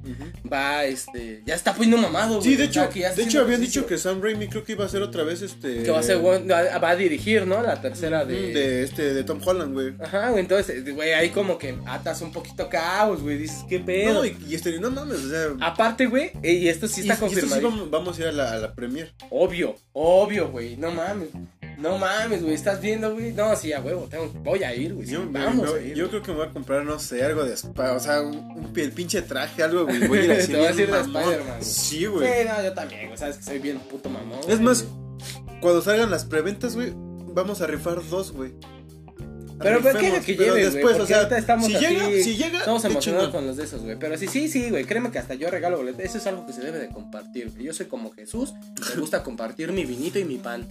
[0.53, 2.43] va, este, ya está poniendo mamado, güey.
[2.51, 3.83] Sí, de hecho, que ya está de hecho habían ejercicio.
[3.83, 5.83] dicho que Sam Raimi creo que iba a ser otra vez este.
[5.83, 7.63] Que va a ser, va a dirigir, ¿no?
[7.63, 8.53] La tercera de...
[8.55, 9.95] de este, de Tom Holland, güey.
[10.01, 14.15] Ajá, güey, entonces, güey, ahí como que atas un poquito caos, güey, dices, ¿qué pedo?
[14.15, 15.47] No, y, y este, no mames, o sea.
[15.61, 17.71] Aparte, güey, y esto sí y- está y esto sí confirmado.
[17.71, 19.13] vamos, vamos a ir a la, a la premier.
[19.31, 21.29] Obvio, obvio, güey, no mames.
[21.81, 23.33] No mames, güey, ¿estás viendo, güey?
[23.33, 25.07] No, sí, a huevo, tengo, voy a ir, güey.
[25.07, 25.95] sí, Yo, vamos me- a ir.
[25.95, 28.71] yo creo que me voy a comprar, no sé, algo de Spider, o sea, un,
[28.77, 30.07] el pinche traje, algo, güey.
[30.07, 31.01] Voy a ir así Te vas a ir de.
[31.01, 31.63] Spider-Man.
[31.65, 32.29] Sí, güey.
[32.29, 34.39] Sí, no, yo también, güey, sabes que soy bien puto mamón.
[34.41, 34.61] Es güey.
[34.61, 34.85] más,
[35.61, 38.53] cuando salgan las preventas, güey, vamos a rifar dos, güey.
[39.63, 42.37] Pero pues, que pero lleve, después, porque o sea, ahorita estamos si así, llega, si
[42.37, 43.97] llega, Estamos emocionados con los de esos, güey.
[43.99, 44.85] Pero sí, sí, sí, güey.
[44.85, 46.03] Créeme que hasta yo regalo boletos.
[46.05, 47.65] Eso es algo que se debe de compartir, güey.
[47.65, 48.55] Yo soy como Jesús.
[48.95, 50.67] Me gusta compartir mi vinito y mi pan.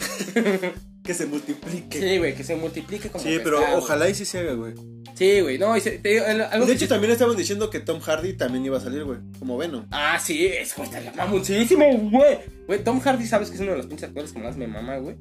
[1.03, 1.99] que se multiplique.
[1.99, 4.73] Sí, güey, que se multiplique como Sí, pero ojalá y sí se haga, güey.
[5.15, 5.57] Sí, güey.
[5.57, 7.99] No, y se- te digo, el- algo De que hecho, también estaban diciendo que Tom
[7.99, 9.19] Hardy también iba a salir, güey.
[9.37, 9.85] Como Venom.
[9.91, 12.39] Ah, sí, es güey, estaría mamoncísimo, güey.
[12.67, 14.97] Güey, Tom Hardy, sabes que es uno de los pinches actores que más me mama,
[14.97, 15.15] güey.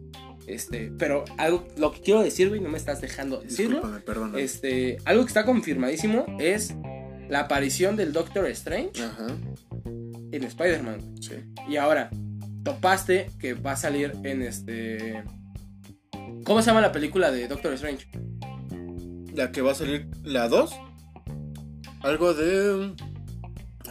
[0.49, 3.83] Este, pero algo, lo que quiero decir, güey, no me estás dejando decirlo.
[4.37, 6.75] Este, algo que está confirmadísimo es
[7.29, 9.27] la aparición del Doctor Strange Ajá,
[10.33, 11.17] en Spider-Man.
[11.21, 11.35] sí.
[11.69, 12.09] Y ahora,
[12.65, 15.23] topaste que va a salir en este.
[16.45, 18.09] ¿Cómo se llama la película de Doctor Strange?
[19.35, 20.75] La que va a salir, la 2.
[22.01, 22.95] Algo de.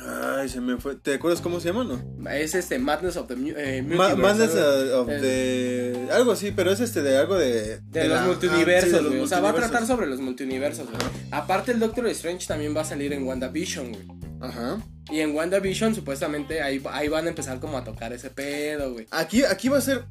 [0.10, 0.96] Ay, se me fue.
[0.96, 2.30] ¿Te acuerdas cómo se llama, no?
[2.32, 6.08] Es este Madness of the eh, Ma- Madness algo- of the.
[6.12, 7.82] Algo así, pero es este de algo de.
[7.82, 9.20] De, los la- ah, sí, multiversos, güey.
[9.20, 10.98] o sea, va a tratar sobre los multiversos, güey.
[11.32, 14.08] Aparte, el Doctor Strange también va a salir en WandaVision, güey.
[14.40, 14.82] Ajá.
[15.12, 19.08] Y en WandaVision, supuestamente, ahí, ahí van a empezar como a tocar ese pedo, güey.
[19.12, 20.06] Aquí, aquí va a ser.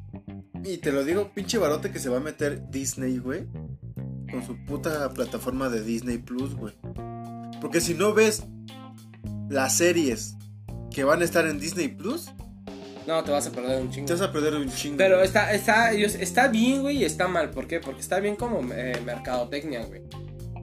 [0.64, 3.46] Y te lo digo, pinche barote que se va a meter Disney, güey.
[4.30, 6.74] Con su puta plataforma de Disney Plus, güey.
[7.60, 8.42] Porque si no ves
[9.48, 10.34] las series
[10.90, 12.30] que van a estar en Disney Plus,
[13.06, 14.06] No, te vas a perder un chingo.
[14.06, 14.96] te vas a perder un chingo.
[14.96, 15.26] Pero güey.
[15.26, 17.50] está, está, está bien, güey, y está mal.
[17.50, 17.78] ¿Por qué?
[17.80, 20.02] Porque está bien como eh, mercadotecnia, güey.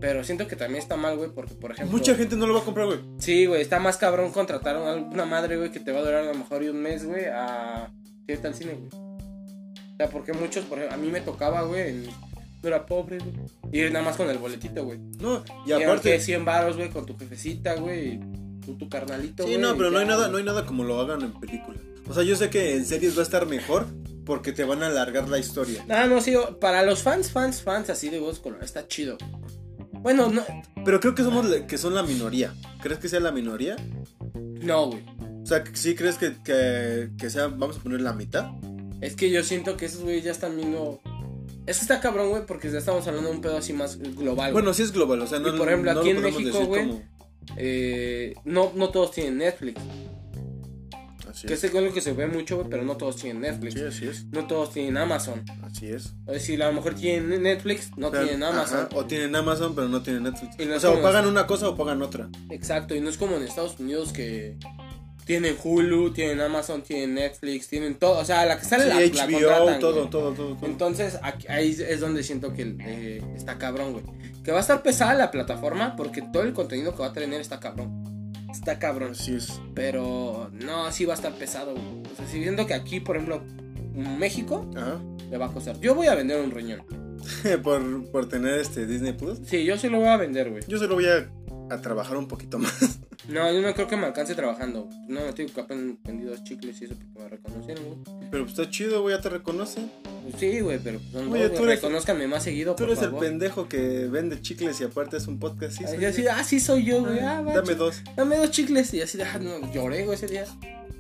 [0.02, 1.98] Pero siento que también está mal, güey, porque, por ejemplo...
[1.98, 3.00] Mucha gente no lo va a comprar, güey.
[3.20, 6.24] Sí, güey, está más cabrón contratar a una madre, güey, que te va a durar
[6.24, 7.90] a lo mejor un mes, güey, a
[8.28, 8.90] irte al cine, güey.
[8.92, 13.20] O sea, porque muchos, por ejemplo, a mí me tocaba, güey, en- no era pobre,
[13.20, 13.34] güey.
[13.72, 15.00] Ir nada más con el boletito, güey.
[15.20, 16.20] No, y Y aparte aparte.
[16.20, 18.20] 100 baros, güey, con tu jefecita, güey, y
[18.66, 21.22] tu, tu carnalito, Sí, no, pero no hay nada, no hay nada como lo hagan
[21.22, 21.78] en película.
[22.08, 23.86] O sea, yo sé que en series va a estar mejor
[24.26, 25.86] porque te van a alargar la historia.
[25.90, 29.18] Ah, no, sí, para los fans, fans, fans así de voz color, está chido.
[30.02, 30.44] Bueno, no,
[30.84, 32.54] Pero creo que somos que son la minoría.
[32.82, 33.76] ¿Crees que sea la minoría?
[34.62, 35.04] no, güey.
[35.44, 38.50] O sea, ¿sí crees que, que, que sea, vamos a poner la mitad?
[39.02, 41.02] Es que yo siento que esos güeyes ya están viendo.
[41.66, 44.54] Es que está cabrón, güey, porque ya estamos hablando de un pedo así más global.
[44.54, 46.88] Bueno, sí es global, o sea, no Y por ejemplo, no aquí en México, güey,
[46.88, 47.02] como-
[47.58, 49.80] Eh, no, no todos tienen Netflix.
[51.30, 51.64] Así Que es.
[51.64, 53.74] es algo que se ve mucho, pero no todos tienen Netflix.
[53.74, 54.26] Sí, así es.
[54.26, 55.44] No todos tienen Amazon.
[55.64, 56.14] Así es.
[56.28, 58.80] Es decir, a lo mejor tienen Netflix, no Pero- tienen Amazon.
[58.82, 60.56] ajá, o tienen Amazon, pero no tienen Netflix.
[60.68, 62.30] No o sea, o pagan una cosa o pagan otra.
[62.52, 64.58] Exacto, y no es como en Estados Unidos que
[65.26, 68.20] tienen Hulu, tienen Amazon, tienen Netflix, tienen todo.
[68.20, 70.66] O sea, la que sale Sí, la, la HBO, contratan, todo, todo, todo, todo.
[70.68, 74.04] Entonces, aquí- ahí es donde siento que eh, está cabrón, güey.
[74.44, 77.40] Que va a estar pesada la plataforma porque todo el contenido que va a tener
[77.40, 78.04] está cabrón.
[78.52, 79.12] Está cabrón.
[79.14, 79.60] Así es.
[79.74, 81.86] Pero no, sí va a estar pesado, güey.
[82.12, 83.42] O sea, si viendo que aquí, por ejemplo,
[83.94, 85.00] México Ajá.
[85.32, 85.80] le va a costar.
[85.80, 86.84] Yo voy a vender un riñón.
[87.64, 89.40] por, por tener este Disney Plus.
[89.46, 90.64] Sí, yo sí lo voy a vender, güey.
[90.68, 91.30] Yo solo voy a,
[91.74, 93.00] a trabajar un poquito más.
[93.30, 94.90] No, yo no creo que me alcance trabajando.
[95.08, 98.30] No, que apenas vendí dos chicles y eso porque me reconocieron, güey.
[98.30, 99.90] Pero pues está chido, güey, ya te reconocen.
[100.24, 102.92] Pues sí, güey, pero pues son Oye, dos, tú eres- Reconózcanme más seguido, Tú por
[102.92, 105.78] eres el pendejo que vende chicles y aparte es un podcast.
[105.78, 107.20] Sí, soy así, ah, sí soy yo, güey.
[107.20, 108.02] Ah, va, Dame dos.
[108.16, 108.94] Dame dos chicles.
[108.94, 110.46] Y así, ah, no, lloré, güey, ese día.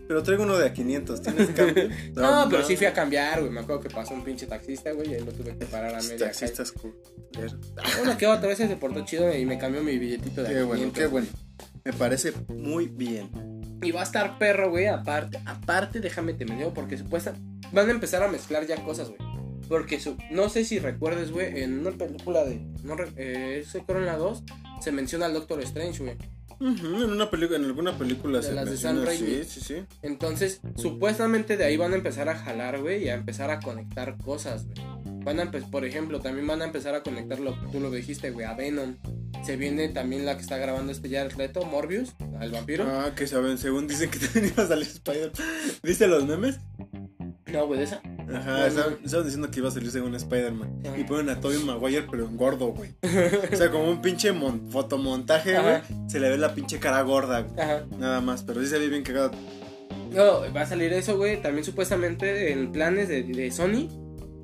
[0.07, 1.21] Pero traigo uno de a 500.
[1.21, 1.89] ¿Tienes cambio?
[2.15, 3.51] No, pero sí fui a cambiar, güey.
[3.51, 6.01] Me acuerdo que pasó un pinche taxista, güey, y ahí lo tuve que parar a
[6.01, 6.17] media.
[6.19, 7.55] Taxistas culeros.
[7.97, 10.73] Bueno, que otra vez se portó chido y me cambió mi billetito de Qué bueno,
[10.91, 11.25] 500, qué güey.
[11.25, 11.43] bueno.
[11.85, 13.29] Me parece muy bien.
[13.81, 17.33] Y va a estar perro, güey, aparte, aparte, déjame te mendigo, porque supuesta
[17.73, 19.19] van a empezar a mezclar ya cosas, güey.
[19.67, 24.05] Porque su- no sé si recuerdes, güey, en una película de, no, eh, creo en
[24.05, 24.43] la 2,
[24.81, 26.17] se menciona al Doctor Strange, güey.
[26.61, 29.43] En una película, en alguna película De se las de menciona, Sam Raimi.
[29.43, 29.75] Sí, sí, sí.
[30.01, 34.17] Entonces, supuestamente de ahí van a empezar a jalar, güey, y a empezar a conectar
[34.17, 34.77] cosas, güey.
[35.23, 37.89] Van a empe- por ejemplo, también van a empezar a conectar lo que tú lo
[37.91, 38.95] dijiste, güey, a Venom.
[39.43, 42.85] Se viene también la que está grabando este Jared Leto, Morbius, al vampiro.
[42.87, 45.31] Ah, que saben, según dicen que también iba a salir Spider.
[45.83, 46.59] ¿Viste los memes?
[47.51, 48.01] No, güey, esa.
[48.33, 50.81] Ajá, estaban, estaban diciendo que iba a salir según Spider-Man.
[50.97, 52.91] Y ponen a Tobey Maguire, pero en gordo, güey.
[53.51, 55.81] O sea, como un pinche mon- fotomontaje, güey.
[56.09, 57.59] Se le ve la pinche cara gorda, güey.
[57.59, 57.85] Ajá.
[57.99, 59.31] Nada más, pero sí se ve bien cagado.
[60.11, 61.41] No, va a salir eso, güey.
[61.41, 63.87] También supuestamente en planes de, de Sony.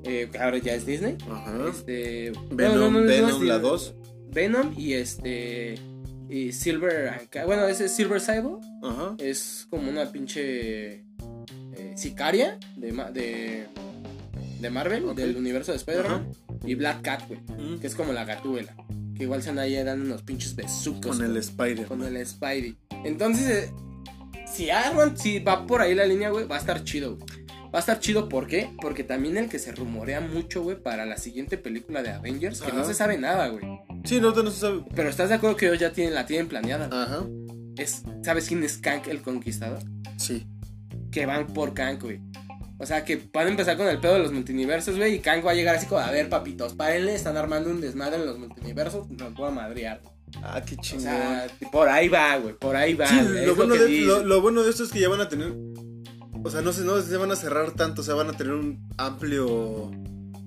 [0.04, 1.16] Eh, que ahora ya es Disney.
[1.30, 1.66] Ajá.
[1.70, 2.32] Este.
[2.50, 3.60] Venom, no, no, Venom, la Disney.
[3.60, 3.94] 2.
[4.32, 5.74] Venom y este.
[6.28, 7.28] Y Silver.
[7.44, 8.56] Bueno, ese es Silver Sable.
[8.82, 9.16] Ajá.
[9.18, 11.04] Es como una pinche.
[11.76, 13.66] eh, sicaria de, de.
[14.60, 16.28] de Marvel, del universo de Spider-Man.
[16.64, 17.40] Y Black Cat, güey.
[17.40, 17.78] Mm.
[17.80, 18.74] Que es como la gatúbela.
[19.16, 21.16] Que igual se andan ahí dando unos pinches besucos.
[21.16, 21.86] Con el Spider.
[21.86, 22.76] con el Spidey.
[23.04, 23.72] Entonces, eh,
[24.46, 27.39] si arman, si va por ahí la línea, güey, va a estar chido, güey.
[27.72, 28.70] Va a estar chido, ¿por qué?
[28.80, 32.72] Porque también el que se rumorea mucho, güey, para la siguiente película de Avengers, que
[32.72, 33.64] no se sabe nada, güey.
[34.04, 34.82] Sí, no, no se sabe.
[34.94, 36.88] Pero estás de acuerdo que ellos ya tienen, la tienen planeada.
[36.90, 37.24] Ajá.
[37.76, 39.78] Es, ¿Sabes quién es Kank el Conquistador?
[40.16, 40.46] Sí.
[41.12, 42.20] Que van por Kank, güey.
[42.78, 45.46] O sea, que van a empezar con el pedo de los multiversos, güey, y Kank
[45.46, 48.38] va a llegar así como, a ver, papitos, párenle, están armando un desmadre en los
[48.38, 50.00] multiversos, nos voy a madrear.
[50.42, 51.02] Ah, qué O chingón.
[51.02, 53.06] sea, por ahí va, güey, por ahí va.
[53.06, 53.16] Sí,
[53.54, 55.52] bueno, de, lo bueno de esto es que ya van a tener.
[56.42, 58.54] O sea, no se, no se van a cerrar tanto, o sea, van a tener
[58.54, 59.90] un amplio.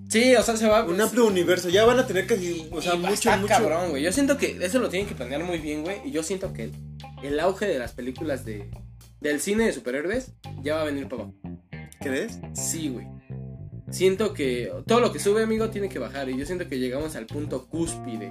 [0.09, 0.83] Sí, o sea, se va.
[0.85, 1.69] Un amplio universo.
[1.69, 2.67] Ya van a tener casi.
[2.71, 3.47] O sea, y va a mucho, mucho.
[3.47, 4.03] cabrón, güey.
[4.03, 5.97] Yo siento que eso lo tienen que planear muy bien, güey.
[6.05, 6.71] Y yo siento que el,
[7.23, 8.69] el auge de las películas de
[9.21, 11.37] del cine de superhéroes ya va a venir para abajo.
[12.01, 12.39] ¿Crees?
[12.53, 13.07] Sí, güey.
[13.89, 16.29] Siento que todo lo que sube, amigo, tiene que bajar.
[16.29, 18.29] Y yo siento que llegamos al punto cúspide.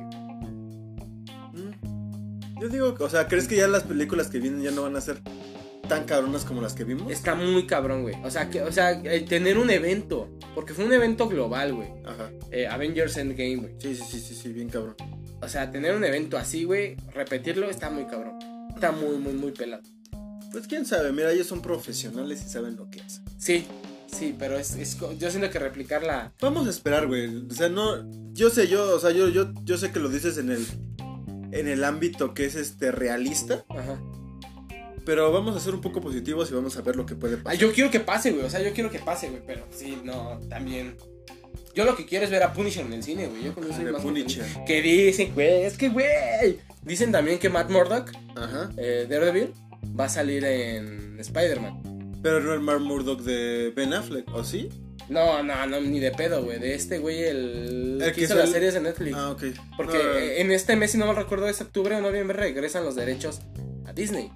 [1.52, 2.60] Mm.
[2.60, 4.96] Yo digo, que- o sea, ¿crees que ya las películas que vienen ya no van
[4.96, 5.20] a ser
[5.92, 7.10] tan cabronas como las que vimos?
[7.10, 8.16] Está muy cabrón, güey.
[8.24, 10.28] O sea, que, o sea, tener un evento.
[10.54, 11.88] Porque fue un evento global, güey.
[12.04, 12.30] Ajá.
[12.50, 13.74] Eh, Avengers Endgame, güey.
[13.78, 14.96] Sí, sí, sí, sí, sí, bien cabrón.
[15.40, 18.38] O sea, tener un evento así, güey, repetirlo está muy cabrón.
[18.74, 19.82] Está muy, muy, muy pelado.
[20.52, 23.24] Pues quién sabe, mira, ellos son profesionales y saben lo que hacen.
[23.38, 23.66] Sí,
[24.06, 26.32] sí, pero es, es yo siento que replicarla.
[26.40, 27.46] Vamos a esperar, güey.
[27.50, 28.08] O sea, no.
[28.32, 30.66] Yo sé, yo, o sea, yo, yo, yo sé que lo dices en el.
[31.52, 33.64] En el ámbito que es este realista.
[33.68, 34.00] Ajá.
[35.04, 37.40] Pero vamos a ser un poco positivos y vamos a ver lo que puede Ah,
[37.44, 37.58] pasar.
[37.58, 38.44] yo quiero que pase, güey.
[38.44, 39.42] O sea, yo quiero que pase, güey.
[39.46, 40.96] Pero sí, no, también.
[41.74, 43.44] Yo lo que quiero es ver a Punisher en el cine, güey.
[43.44, 44.44] Yo con eso soy De más Punisher.
[44.66, 46.58] Que dicen, güey, es que, güey.
[46.82, 48.70] Dicen también que Matt Murdock, Ajá.
[48.76, 49.52] eh, Daredevil,
[49.98, 52.20] va a salir en Spider-Man.
[52.22, 54.68] Pero no el Mark Murdock de Ben Affleck, ¿o sí?
[55.08, 56.58] No, no, no, ni de pedo, güey.
[56.60, 59.16] De este, güey, el, El que que hizo las series de Netflix.
[59.16, 59.42] Ah, ok.
[59.76, 62.84] Porque No, eh, en este mes, si no me recuerdo, es octubre o noviembre, regresan
[62.84, 63.40] los derechos
[63.86, 64.30] a Disney.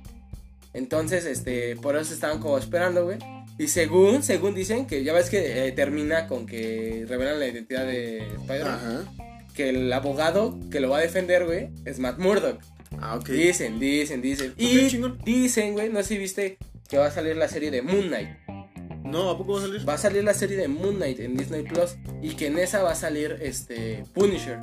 [0.77, 3.19] Entonces, este, por eso estaban como esperando, güey.
[3.59, 7.87] Y según, según dicen, que ya ves que eh, termina con que revelan la identidad
[7.87, 9.09] de Spider-Man.
[9.55, 12.61] Que el abogado que lo va a defender, güey, es Matt Murdock.
[13.01, 13.31] Ah, ok.
[13.31, 14.53] Dicen, dicen, dicen.
[14.59, 15.19] Y chingón.
[15.25, 16.59] dicen, güey, no sé si viste
[16.89, 18.29] que va a salir la serie de Moon Knight.
[19.03, 19.89] No, ¿a poco va a salir?
[19.89, 22.83] Va a salir la serie de Moon Knight en Disney Plus y que en esa
[22.83, 24.59] va a salir este Punisher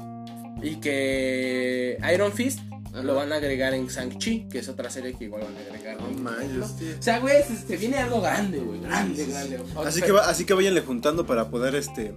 [0.62, 2.60] y que Iron Fist
[2.94, 3.04] Ajá.
[3.04, 5.98] lo van a agregar en Shang-Chi, que es otra serie que igual van a agregar.
[6.02, 6.96] No manches, tío.
[7.00, 9.60] O sea, güey, se, se viene algo grande, güey, grande, grande.
[9.86, 12.14] Así que, va- así que váyanle juntando para poder, este,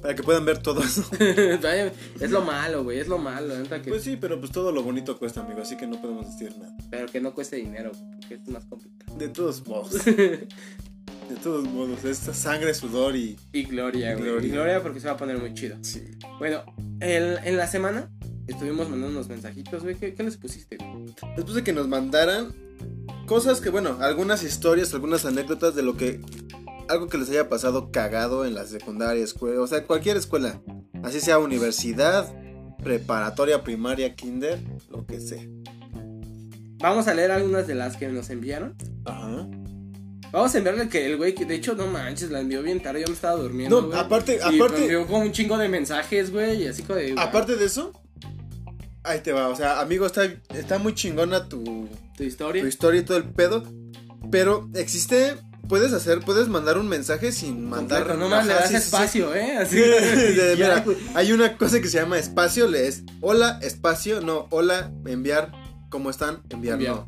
[0.00, 1.04] para que puedan ver todo eso.
[2.20, 5.18] es lo malo, güey, es lo malo, que, Pues sí, pero pues todo lo bonito
[5.18, 6.74] cuesta, amigo, así que no podemos decir nada.
[6.90, 9.16] pero que no cueste dinero, güey, porque es más complicado.
[9.18, 13.36] De todos modos, de todos modos, esta sangre, sudor y...
[13.52, 14.24] y Gloria, güey.
[14.24, 14.48] Gloria.
[14.48, 15.76] Y Gloria porque se va a poner muy chido.
[15.82, 16.02] Sí.
[16.38, 16.62] Bueno,
[17.00, 18.10] el- en la semana
[18.50, 19.94] estuvimos mandando unos mensajitos, güey.
[19.96, 21.14] ¿Qué, qué les pusiste, güey?
[21.36, 22.52] Después de que nos mandaran
[23.26, 26.20] cosas que, bueno, algunas historias, algunas anécdotas de lo que...
[26.88, 30.60] Algo que les haya pasado cagado en la secundaria, escuela, o sea, cualquier escuela.
[31.04, 32.28] Así sea universidad,
[32.82, 34.58] preparatoria, primaria, kinder,
[34.90, 35.42] lo que sea.
[36.78, 38.74] Vamos a leer algunas de las que nos enviaron.
[39.04, 39.46] Ajá.
[40.32, 43.00] Vamos a enviarle que el güey, que de hecho, no manches, la envió bien tarde,
[43.02, 43.82] yo me estaba durmiendo.
[43.82, 46.98] No, aparte- Y aparte- me envió como un chingo de mensajes, güey, y así como
[46.98, 47.14] de.
[47.18, 47.92] Aparte de eso,
[49.10, 49.48] ahí te va.
[49.48, 52.62] O sea, amigo, está, está muy chingona tu, tu historia.
[52.62, 53.62] tu historia y todo el pedo.
[54.30, 55.36] Pero existe.
[55.68, 57.98] Puedes hacer, puedes mandar un mensaje sin mandar.
[58.00, 58.84] Completo, no más le das sí, sí, sí.
[58.86, 59.56] espacio, ¿eh?
[59.58, 59.76] Así.
[59.76, 65.52] De- mira, hay una cosa que se llama espacio, lees hola, espacio, no, hola, enviar,
[65.88, 66.42] ¿cómo están?
[66.50, 66.94] Enviar, Enviar.
[66.96, 67.06] no.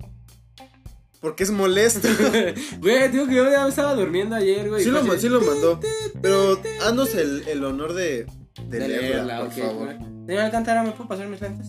[1.20, 2.06] Porque es molesto.
[2.80, 4.84] Güey, digo que yo ya estaba durmiendo ayer, güey.
[4.84, 5.80] sí, lo, así, sí lo mandó.
[6.20, 8.26] Pero haznos el, el honor de,
[8.68, 9.84] de, de leerla, leerla, por ok, favor.
[9.96, 9.98] güey.
[10.26, 11.66] Señora Alcántara, ¿me puedo pasar mis lentes?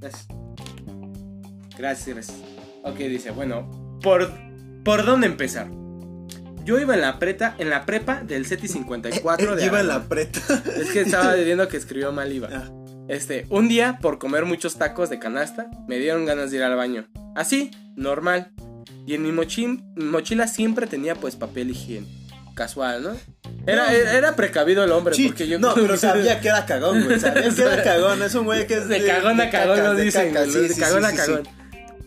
[0.00, 0.28] Gracias.
[1.78, 2.38] Gracias, gracias.
[2.84, 4.30] Ok, dice, bueno, ¿por,
[4.84, 5.68] ¿por dónde empezar?
[6.64, 10.08] Yo iba en la preta, en la prepa del CETI 54 de Iba en la
[10.08, 10.40] preta.
[10.76, 12.48] Es que estaba viendo que escribió mal iba.
[12.50, 12.72] Ah.
[13.08, 16.74] Este, un día, por comer muchos tacos de canasta, me dieron ganas de ir al
[16.74, 17.06] baño.
[17.36, 18.50] Así, normal.
[19.06, 22.25] Y en mi mi mochila siempre tenía pues papel higiénico.
[22.56, 23.10] Casual, ¿no?
[23.66, 23.90] Era, No.
[23.92, 27.20] era, era precavido el hombre, Sí, porque yo no, pero sabía que era cagón, güey.
[27.20, 28.22] Sabía que era cagón.
[28.22, 30.60] Es un güey que es De cagón a cagón lo de dicen, caca, güey, sí,
[30.68, 31.42] de sí, cagón a cagón.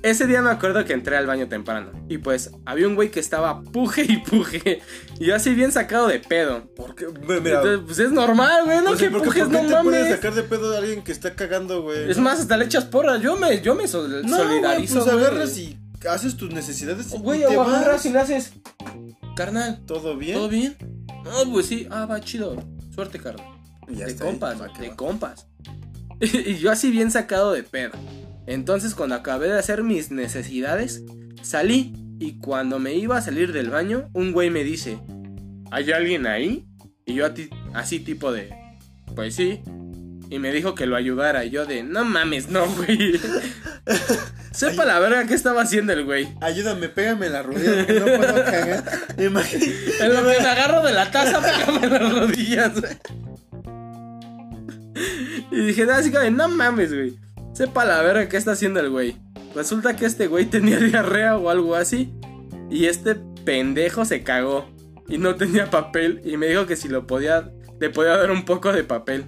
[0.01, 3.19] Ese día me acuerdo que entré al baño temprano y pues había un güey que
[3.19, 4.81] estaba puje y puje
[5.19, 6.63] y yo así bien sacado de pedo.
[6.75, 9.51] Porque, güey, mira, Entonces, pues es normal, güey, no o sea, que porque pujes, ¿por
[9.51, 10.15] qué no te puedes mames.
[10.15, 12.09] sacar de pedo a alguien que está cagando, güey?
[12.09, 13.21] Es más, hasta le echas porras.
[13.21, 14.93] Yo me, yo me sol- no, solidarizo.
[14.95, 15.25] güey, pues güey.
[15.25, 15.77] agarras y
[16.09, 18.53] haces tus necesidades Güey, o agarras y le haces.
[19.39, 20.33] Carnal, ¿Todo bien?
[20.33, 20.75] ¿todo bien?
[21.23, 21.87] No, pues sí.
[21.89, 22.61] Ah, va chido.
[22.93, 23.47] Suerte, carnal.
[23.87, 24.95] Ya de está ahí, compas, va de va.
[24.97, 25.47] compas.
[26.19, 27.93] y yo así bien sacado de pedo.
[28.47, 31.03] Entonces cuando acabé de hacer mis necesidades,
[31.41, 34.99] salí y cuando me iba a salir del baño, un güey me dice,
[35.71, 36.67] ¿hay alguien ahí?
[37.05, 37.25] Y yo
[37.73, 38.53] así tipo de,
[39.15, 39.61] pues sí.
[40.29, 43.13] Y me dijo que lo ayudara y yo de, no mames, no, güey.
[44.59, 46.27] Sepa la verga qué estaba haciendo el güey.
[46.41, 48.83] Ayúdame, pégame la rodilla que no puedo cagar.
[49.17, 50.03] Imagínate.
[50.03, 52.97] En lo que me agarro de la taza, pégame las rodillas, güey.
[55.49, 57.17] Y dije, así que, no mames, güey.
[57.53, 59.15] Sepa la verga qué está haciendo el güey.
[59.55, 62.11] Resulta que este güey tenía diarrea o algo así.
[62.69, 64.69] Y este pendejo se cagó.
[65.07, 66.21] Y no tenía papel.
[66.25, 69.23] Y me dijo que si lo podía, le podía dar un poco de papel.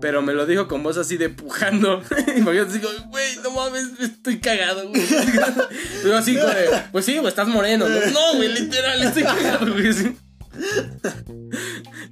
[0.00, 2.02] Pero me lo dijo con voz así de pujando.
[2.36, 5.02] y yo digo, güey, no mames, estoy cagado, güey.
[6.02, 6.42] Pero así de,
[6.92, 7.88] pues sí, güey, estás moreno.
[7.88, 9.92] No, No, güey, literal, estoy cagado, güey.
[9.92, 10.16] sí.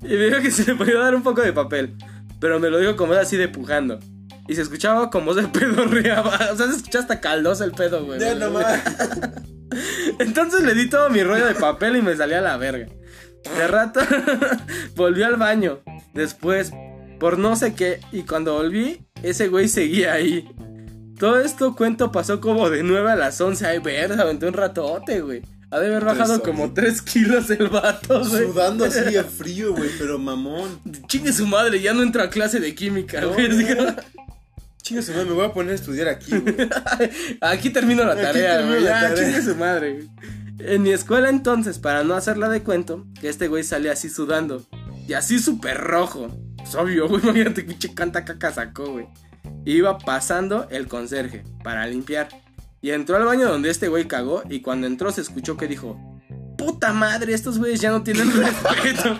[0.02, 1.94] Y me dijo que se le podía dar un poco de papel.
[2.40, 3.98] Pero me lo dijo con voz así de pujando.
[4.48, 6.50] Y se escuchaba como voz de pedorreaba.
[6.52, 8.20] O sea, se escuchaba hasta caldoso el pedo, güey.
[8.20, 8.80] Ya nomás.
[10.18, 12.86] Entonces le di todo mi rollo de papel y me salí a la verga.
[13.56, 14.00] De rato
[14.96, 15.80] volví al baño.
[16.14, 16.72] Después,
[17.18, 18.00] por no sé qué.
[18.12, 20.48] Y cuando volví, ese güey seguía ahí.
[21.18, 23.66] Todo esto cuento pasó como de 9 a las 11.
[23.66, 25.42] Ay, ver, se aventó un ratote, güey.
[25.70, 26.74] Ha de haber bajado como horas.
[26.74, 28.46] 3 kilos el vato, güey.
[28.46, 30.80] Sudando así en frío, güey, pero mamón.
[31.08, 33.48] Chingue su madre, ya no entro a clase de química, No, güey.
[33.48, 33.96] no.
[34.82, 36.54] Chinga su madre, me voy a poner a estudiar aquí, güey.
[37.40, 38.84] Aquí termino la tarea, termino güey.
[38.84, 39.16] la tarea.
[39.24, 40.08] chingue su madre, güey.
[40.60, 44.64] En mi escuela entonces, para no hacerla de cuento, que este güey salía así sudando.
[45.08, 46.28] Y así súper rojo.
[46.66, 47.22] Es obvio, güey.
[47.24, 49.06] Imagínate que pinche canta caca sacó, güey.
[49.64, 52.28] Iba pasando el conserje para limpiar.
[52.80, 54.42] Y entró al baño donde este güey cagó.
[54.48, 55.98] Y cuando entró se escuchó que dijo:
[56.58, 59.18] Puta madre, estos güeyes ya no tienen respeto.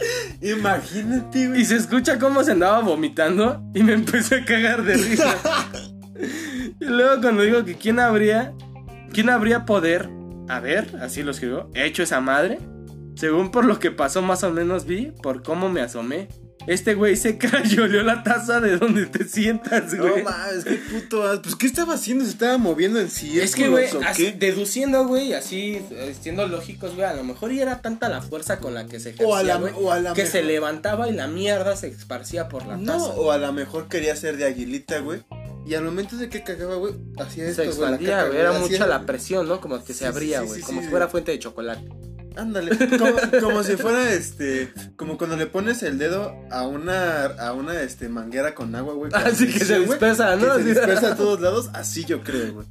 [0.40, 1.60] Imagínate, güey.
[1.60, 5.36] Y se escucha cómo se andaba vomitando y me empecé a cagar de risa.
[6.80, 8.54] y luego cuando digo que quién habría,
[9.12, 10.10] quién habría poder,
[10.48, 12.58] a ver, así lo escribió, hecho esa madre,
[13.14, 16.28] según por lo que pasó más o menos vi, por cómo me asomé.
[16.66, 20.24] Este güey se cayó, la taza de donde te sientas, No güey.
[20.24, 21.22] mames, qué puto.
[21.22, 22.24] as- Pues, ¿qué estaba haciendo?
[22.24, 23.38] ¿Se estaba moviendo en sí?
[23.38, 27.60] es que, güey, así- deduciendo, güey, así, eh, siendo lógicos, güey, a lo mejor y
[27.60, 30.00] era tanta la fuerza con la que se ejercía, O a la, güey, o a
[30.00, 33.04] la que mejor- se levantaba y la mierda se esparcía por la No, taza.
[33.04, 35.22] o a lo mejor quería ser de aguilita, güey.
[35.66, 39.04] Y al momento de que cagaba, güey, hacía esto, se expandía, güey, era mucha la
[39.04, 39.60] presión, ¿no?
[39.60, 41.88] Como que se Sí, abría, güey, sí, como sí, si fuera fuente de chocolate.
[42.36, 47.52] Ándale, como, como si fuera este, como cuando le pones el dedo a una, a
[47.54, 49.10] una este, manguera con agua, güey.
[49.14, 50.56] Así que se dispersa, ¿no?
[50.56, 52.66] Que se dispersa a todos lados, así yo creo, güey.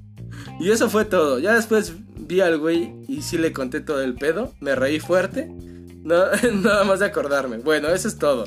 [0.60, 1.40] Y eso fue todo.
[1.40, 4.54] Ya después vi al güey y sí le conté todo el pedo.
[4.60, 5.48] Me reí fuerte.
[5.48, 6.26] No,
[6.62, 7.58] nada más de acordarme.
[7.58, 8.46] Bueno, eso es todo.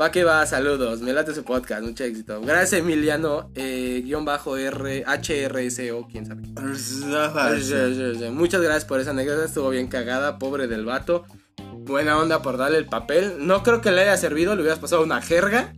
[0.00, 1.02] Va que va, saludos.
[1.02, 2.40] Me late su podcast, mucho éxito.
[2.40, 6.42] Gracias, Emiliano, eh, guion bajo R, HRSO, quién sabe.
[8.30, 11.26] Muchas gracias por esa anécdota, estuvo bien cagada, pobre del vato.
[11.80, 13.46] buena onda por darle el papel.
[13.46, 15.74] No creo que le haya servido, le hubieras pasado una jerga.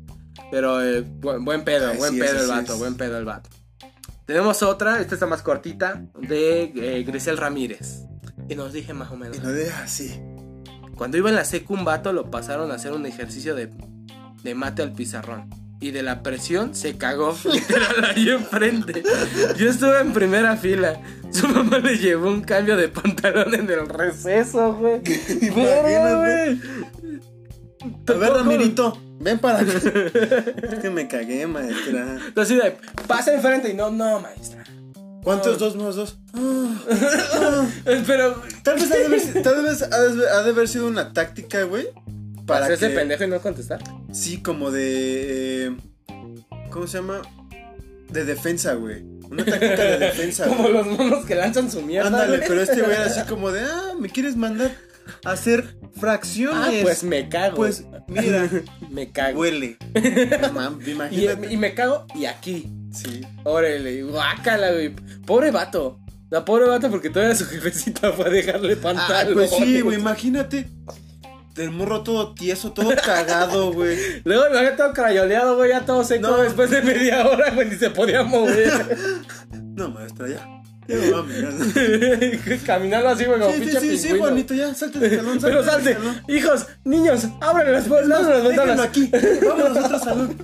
[0.52, 2.78] Pero eh, buen, buen pedo, buen pedo el vato, es.
[2.78, 3.50] buen pedo el vato.
[4.24, 8.04] Tenemos otra, esta está más cortita, de eh, Grisel Ramírez.
[8.48, 9.38] Y nos dije más o menos.
[9.38, 10.20] Y no de así.
[10.94, 13.70] Cuando iba en la secu un vato lo pasaron a hacer un ejercicio de,
[14.42, 15.48] de mate al pizarrón.
[15.80, 19.02] Y de la presión se cagó literal ahí enfrente.
[19.56, 21.00] Yo estuve en primera fila.
[21.32, 25.00] Su mamá le llevó un cambio de pantalón en el receso, güey.
[25.50, 25.94] Güey.
[28.06, 29.72] A ver, Ramirito, ven para acá.
[29.74, 32.18] es que me cagué, maestra.
[32.36, 32.76] Así de,
[33.08, 34.62] pasa enfrente y no, no, maestra.
[35.24, 36.18] ¿Cuántos dos más dos?
[38.06, 41.12] Pero, Tal vez ha de haber, tal vez ha de- ha de haber sido una
[41.12, 41.88] táctica, güey.
[42.52, 43.80] Para hacerse que, pendejo y no contestar.
[44.12, 45.66] Sí, como de.
[45.66, 45.76] eh,
[46.70, 47.22] ¿Cómo se llama?
[48.10, 49.02] De defensa, güey.
[49.30, 50.44] Una táctica de defensa.
[50.48, 50.72] Como güey.
[50.74, 52.08] los monos que lanzan su mierda.
[52.08, 52.48] Ándale, güey.
[52.48, 54.70] pero este güey era así como de, ah, ¿me quieres mandar
[55.24, 56.58] a hacer fracciones?
[56.58, 57.56] Ah, pues me cago.
[57.56, 58.48] Pues, mira,
[58.90, 59.40] me cago.
[59.40, 59.78] huele.
[59.94, 61.52] Y, imagínate.
[61.52, 62.70] y me cago y aquí.
[62.92, 63.22] Sí.
[63.44, 64.94] Órale, guácala, güey.
[65.24, 65.98] Pobre vato.
[66.28, 69.34] La pobre vato porque todavía su jefecita fue a dejarle Ah, pantalón.
[69.34, 70.66] pues sí, güey, imagínate.
[71.56, 73.98] El morro todo tieso, todo cagado, güey.
[74.24, 76.38] Luego me había todo crayoleado, güey, ya todo seco No.
[76.38, 78.96] después de media hora, güey, ni se podía mover.
[79.74, 80.46] No, maestra, ya.
[80.86, 81.22] Ya me voy a
[83.12, 84.18] así, güey, como Sí, sí, pinche sí, sí.
[84.18, 86.22] Juanito, ya, salte del salón, salte Pero salte, salón.
[86.28, 88.80] hijos, niños, abren las, las ventanas.
[88.80, 89.10] aquí,
[89.46, 90.36] vámonos a otro salón.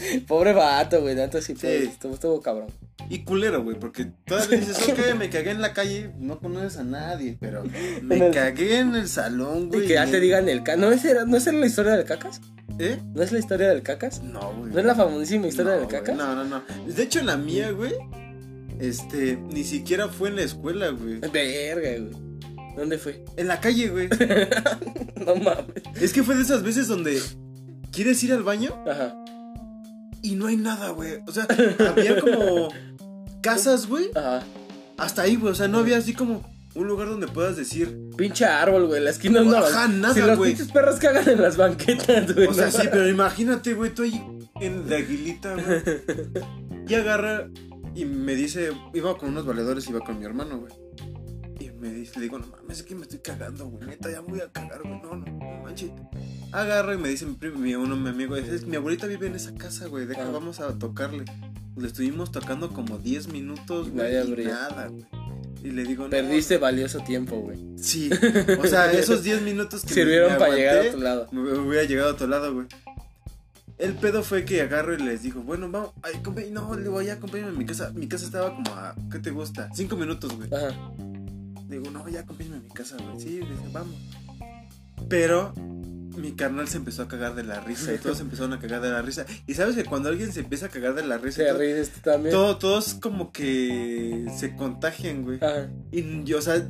[0.26, 1.66] Pobre vato, güey, tanto sí, Sí.
[1.66, 2.68] estuvo, estuvo cabrón.
[3.08, 6.84] Y culero, güey, porque todavía dices, ok, me cagué en la calle, no conoces a
[6.84, 7.64] nadie, pero
[8.02, 9.84] me En el- cagué en el salón, güey.
[9.84, 10.78] Y que ya te digan el cacas.
[10.78, 12.40] ¿No es, ¿No es la historia del cacas?
[12.78, 12.98] ¿Eh?
[13.14, 14.22] ¿No es la historia del cacas?
[14.22, 14.72] No, güey.
[14.72, 16.16] ¿No es la famosísima historia No, del cacas?
[16.16, 16.62] No, no, no.
[16.86, 17.92] De hecho, la mía, güey,
[18.78, 21.18] este, ni siquiera fue en la escuela, güey.
[21.20, 22.32] Verga, güey.
[22.76, 23.24] ¿Dónde fue?
[23.36, 24.08] En la calle, güey.
[25.26, 25.66] No mames.
[26.00, 27.20] Es que fue de esas veces donde
[27.92, 29.14] quieres ir al baño Ajá,
[30.22, 31.18] y no hay nada, güey.
[31.26, 31.46] O sea,
[31.90, 32.68] había como
[33.42, 34.10] casas, güey.
[34.14, 34.42] ajá.
[34.98, 35.52] Hasta ahí, güey.
[35.52, 37.98] O sea, no había así como un lugar donde puedas decir.
[38.16, 39.02] Pinche árbol, güey.
[39.02, 40.52] La esquina es una Ajá, nada, Si los güey.
[40.52, 42.46] pinches perros cagan en las banquetas, güey.
[42.46, 44.22] O sea, no sí, pero imagínate, güey, tú ahí
[44.60, 45.82] en la aguilita, güey.
[46.88, 47.48] Y agarra
[47.94, 50.72] y me dice, iba con unos valedores, iba con mi hermano, güey.
[51.82, 53.84] Me dice, le digo, no mames, es que me estoy cagando, güey.
[53.88, 55.00] Neta, ya me voy a cagar, güey.
[55.02, 55.90] No, no, no manches.
[56.52, 59.08] Agarra y me dice mi, primo, mi, uno, mi amigo, es, es que mi abuelita
[59.08, 60.06] vive en esa casa, güey.
[60.06, 60.30] Deja, Ah.
[60.30, 61.24] vamos a tocarle.
[61.76, 64.12] Le estuvimos tocando como 10 minutos, güey.
[64.14, 65.04] Y nada, güey.
[65.64, 66.10] Y le digo, no.
[66.10, 67.58] Perdiste valioso tiempo, güey.
[67.76, 68.10] Sí.
[68.62, 71.28] O sea, esos 10 minutos que me- Sirvieron me para llegar a otro lado.
[71.32, 72.66] me hubiera llegado a otro lado, güey.
[73.78, 76.22] El pedo fue que agarro y les dijo, bueno, vamos, ay,
[76.52, 77.90] no, le voy a acompañarme a mi casa.
[77.92, 79.68] Mi casa estaba como a, ¿qué te gusta?
[79.74, 80.48] Cinco minutos, güey.
[80.54, 80.76] Ajá.
[81.72, 83.18] Digo, no, ya acompáñame a mi casa, güey.
[83.20, 83.94] Sí, dice, vamos.
[85.08, 88.80] Pero mi carnal se empezó a cagar de la risa y todos empezaron a cagar
[88.82, 89.24] de la risa.
[89.46, 91.90] Y sabes que cuando alguien se empieza a cagar de la risa, Se todo- ríes
[91.90, 92.32] tú también.
[92.34, 95.38] todo- todos como que se contagian, güey.
[95.42, 95.68] Ajá.
[95.90, 96.62] Y yo, o sea,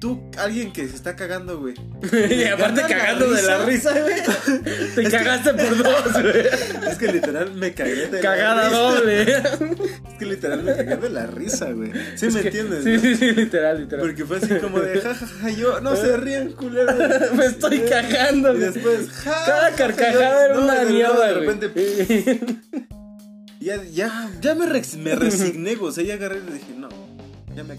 [0.00, 1.74] tú, alguien que se está cagando, güey.
[2.30, 4.14] y aparte gana la cagando de la risa, güey.
[4.94, 6.46] Te cagaste por dos, güey.
[6.90, 8.78] Es que literal me cagué de Cagada la risa.
[8.78, 9.22] doble.
[10.10, 11.92] Es que literal me cagué de la risa, güey.
[12.16, 12.84] ¿Sí Es me que- entiendes?
[12.84, 13.00] Sí, no?
[13.00, 14.06] sí, sí, literal, literal.
[14.06, 16.92] Porque fue así como de jajaja, yo, no se rían, culero.
[17.34, 18.72] Me estoy cagando, Y güey.
[18.72, 21.46] después, ja, Cada ja, ja, carcajada era no, una mierda, De güey.
[21.46, 22.40] repente,
[23.60, 25.90] ya, ya, ya me, rex- me resigné, güey.
[25.90, 26.88] O sea, ya agarré y le dije, no,
[27.54, 27.76] ya me.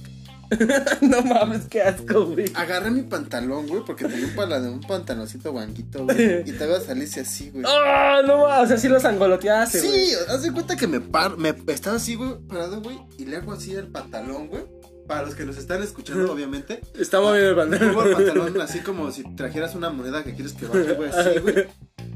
[1.02, 2.52] no mames, qué asco, güey.
[2.56, 6.44] Agarré mi pantalón, güey, porque tenía un, pala- un pantaloncito guanguito, güey.
[6.50, 7.64] Y todavía salirse así, güey.
[7.66, 10.06] Oh, no mames, o sea, sí los angoloteaste, güey.
[10.08, 13.38] Sí, haz de cuenta que me paro, me estaba así, güey, parado, güey, y le
[13.38, 14.64] hago así el pantalón, güey.
[15.08, 16.80] Para los que nos están escuchando, obviamente.
[16.98, 18.44] Está moviendo el Pongo el pantalón.
[18.46, 21.68] pantalón así como si trajeras una moneda que quieres que baje, güey, así, güey.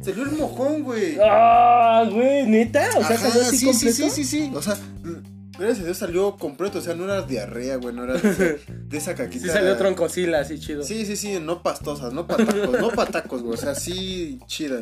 [0.02, 1.18] Salió el mojón, güey.
[1.22, 2.88] Ah, güey, neta.
[2.96, 3.96] O sea, Ajá, salió así sí, completo.
[3.96, 4.52] sí, sí, sí, sí.
[4.54, 4.78] O sea,
[5.58, 8.98] gracias a Dios salió completo, o sea, no era diarrea, güey, no era de, de
[8.98, 9.46] esa caquita.
[9.46, 10.84] Sí salió troncosila, así chido.
[10.84, 14.82] Sí, sí, sí, no pastosas, no patacos, no patacos, güey, o sea, sí chida.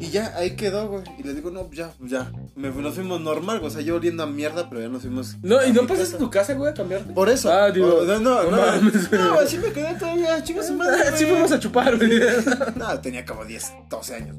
[0.00, 1.04] Y ya, ahí quedó, güey.
[1.18, 2.32] Y le digo, no, ya, ya.
[2.56, 3.70] Me, nos fuimos normal, güey.
[3.70, 5.36] O sea, yo oliendo a mierda, pero ya nos fuimos.
[5.42, 7.12] No, ¿y no pasaste a tu casa, güey, a cambiarte?
[7.12, 7.52] Por eso.
[7.52, 9.34] Ah, digo, Por- no, no, no no.
[9.40, 11.04] así me quedé todavía, chicas, su madre.
[11.16, 11.34] Sí güey.
[11.34, 12.10] fuimos a chupar, güey.
[12.76, 14.36] No, tenía como 10, 12 años.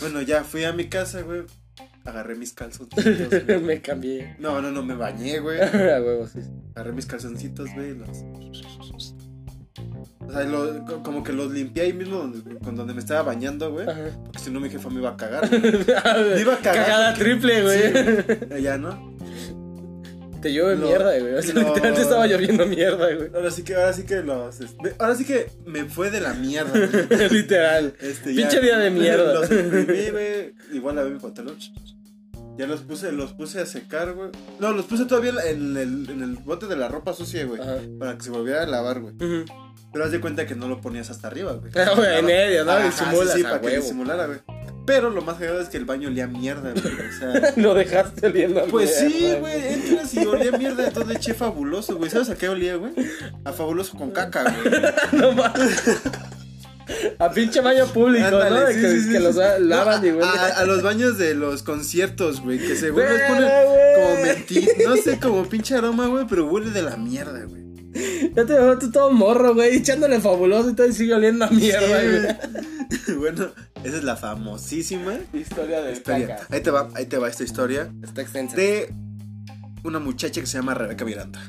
[0.00, 1.42] Bueno, ya fui a mi casa, güey.
[2.06, 3.60] Agarré mis calzoncitos, güey.
[3.62, 4.36] Me cambié.
[4.38, 5.60] No, no, no, me bañé, güey.
[5.60, 6.38] A huevo, sí.
[6.74, 7.94] Agarré mis calzoncitos, güey.
[7.96, 8.08] Los...
[10.26, 13.70] O sea, lo- como que los limpié ahí mismo donde, con donde me estaba bañando,
[13.72, 13.86] güey.
[14.24, 15.48] Porque si no mi jefa me iba a cagar.
[15.50, 15.62] güey.
[15.62, 17.92] Me iba a cagar Cagada triple, güey.
[18.56, 19.15] Sí, ya, ¿no?
[20.46, 21.34] Te llueve Lo- mierda, güey.
[21.34, 23.30] O sea, lo- literalmente estaba lloviendo mierda, güey.
[23.34, 24.60] Ahora sí que, ahora sí que los.
[24.60, 26.70] este, ahora sí que me fue de la mierda.
[26.72, 27.28] güey.
[27.30, 27.94] Literal.
[28.00, 29.34] Este, Pinche día de mierda.
[29.34, 30.54] Los imprimí, güey.
[30.72, 31.56] Igual lavé mi pantalón.
[32.58, 34.30] Ya los puse, los puse a secar, güey.
[34.60, 37.60] No, los puse todavía en el, en el bote de la ropa sucia, güey.
[37.60, 37.76] Ajá.
[37.98, 39.14] Para que se volviera a lavar, güey.
[39.92, 41.70] Pero haz de cuenta que no lo ponías hasta arriba, güey.
[41.74, 42.78] Ah, en medio, ¿no?
[42.82, 44.38] Disimulas sí, sí, para que disimulara, güey.
[44.86, 46.94] Pero lo más cagado es que el baño olía mierda, güey.
[46.94, 47.52] O sea.
[47.56, 52.10] Lo dejaste oliendo a Pues sí, güey, entras y olía mierda, entonces eché fabuloso, güey.
[52.10, 52.92] ¿Sabes a qué olía, güey?
[53.44, 54.82] A fabuloso con caca, güey.
[55.12, 55.82] No mames.
[57.18, 58.66] A pinche baño público, Ándale, ¿no?
[58.68, 59.22] Sí, que, sí, sí, que sí.
[59.24, 60.22] los lavan No, y huelen.
[60.28, 63.50] a, a los baños de los conciertos, güey, que según les ponen
[63.96, 67.65] como mentira, no sé, como pinche aroma, güey, pero huele de la mierda, güey.
[68.34, 71.50] Ya te veo tú todo morro, güey, echándole fabuloso y todo y sigue oliendo a
[71.50, 72.38] mierda,
[73.04, 73.48] Sí, bueno,
[73.84, 76.36] esa es la famosísima Historia de historia.
[76.36, 76.46] caca.
[76.54, 78.56] Ahí te va, ahí te va esta historia Está extensa.
[78.56, 78.92] de
[79.84, 81.40] una muchacha que se llama Rebeca Miranda.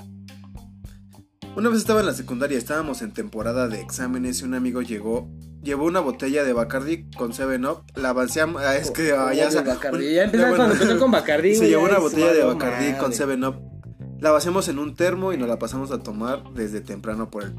[1.56, 5.28] Una vez estaba en la secundaria, estábamos en temporada de exámenes y un amigo llegó,
[5.64, 9.52] llevó una botella de Bacardi con 7-Up, la vaciamos, ah, es que ah, ya Odio
[9.52, 10.14] sa- Bacardi.
[10.14, 13.26] Ya empezó bueno, cuando empezó con Bacardi, Se llevó una botella de Bacardi con madre.
[13.26, 13.77] 7-Up.
[14.20, 17.54] La vaciamos en un termo y nos la pasamos a tomar desde temprano por el...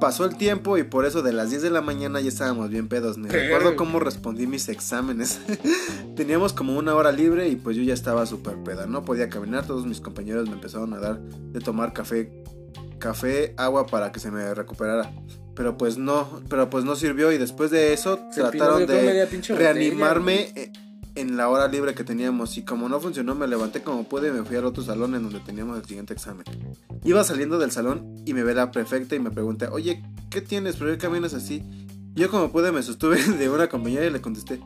[0.00, 2.88] Pasó el tiempo y por eso de las 10 de la mañana ya estábamos bien
[2.88, 3.18] pedos.
[3.18, 5.40] Ni recuerdo cómo respondí mis exámenes.
[6.16, 8.86] Teníamos como una hora libre y pues yo ya estaba súper peda.
[8.86, 12.30] No podía caminar, todos mis compañeros me empezaron a dar de tomar café,
[12.98, 15.12] café, agua para que se me recuperara.
[15.56, 20.52] Pero pues no, pero pues no sirvió y después de eso Se trataron de reanimarme
[20.54, 20.72] eh,
[21.18, 24.30] en la hora libre que teníamos y como no funcionó me levanté como pude y
[24.30, 26.44] me fui al otro salón en donde teníamos el siguiente examen.
[27.04, 30.76] Iba saliendo del salón y me ve la prefecta y me pregunta, oye, ¿qué tienes?
[30.76, 31.62] ¿Por qué caminas así?
[32.14, 34.60] Yo como pude me sostuve de una compañera y le contesté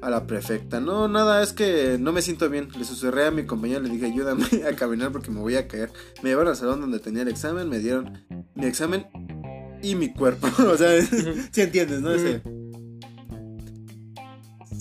[0.00, 2.68] a la prefecta, no, nada, es que no me siento bien.
[2.76, 5.68] Le susurré a mi compañera y le dije, ayúdame a caminar porque me voy a
[5.68, 5.92] caer.
[6.22, 8.24] Me llevaron al salón donde tenía el examen, me dieron
[8.54, 9.06] mi examen
[9.82, 10.48] y mi cuerpo.
[10.72, 11.00] o sea,
[11.52, 12.10] si entiendes, ¿no?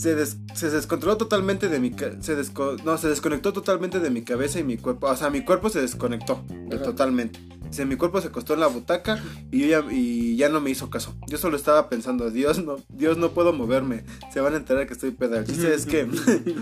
[0.01, 1.91] Se, des- se descontroló totalmente de mi
[2.21, 5.41] se desco- no se desconectó totalmente de mi cabeza y mi cuerpo o sea mi
[5.41, 6.81] cuerpo se desconectó Ajá.
[6.81, 7.39] totalmente
[7.69, 10.71] Dice, mi cuerpo se acostó en la butaca y yo ya, y ya no me
[10.71, 14.57] hizo caso yo solo estaba pensando Dios no Dios no puedo moverme se van a
[14.57, 16.01] enterar que estoy peda el chiste es que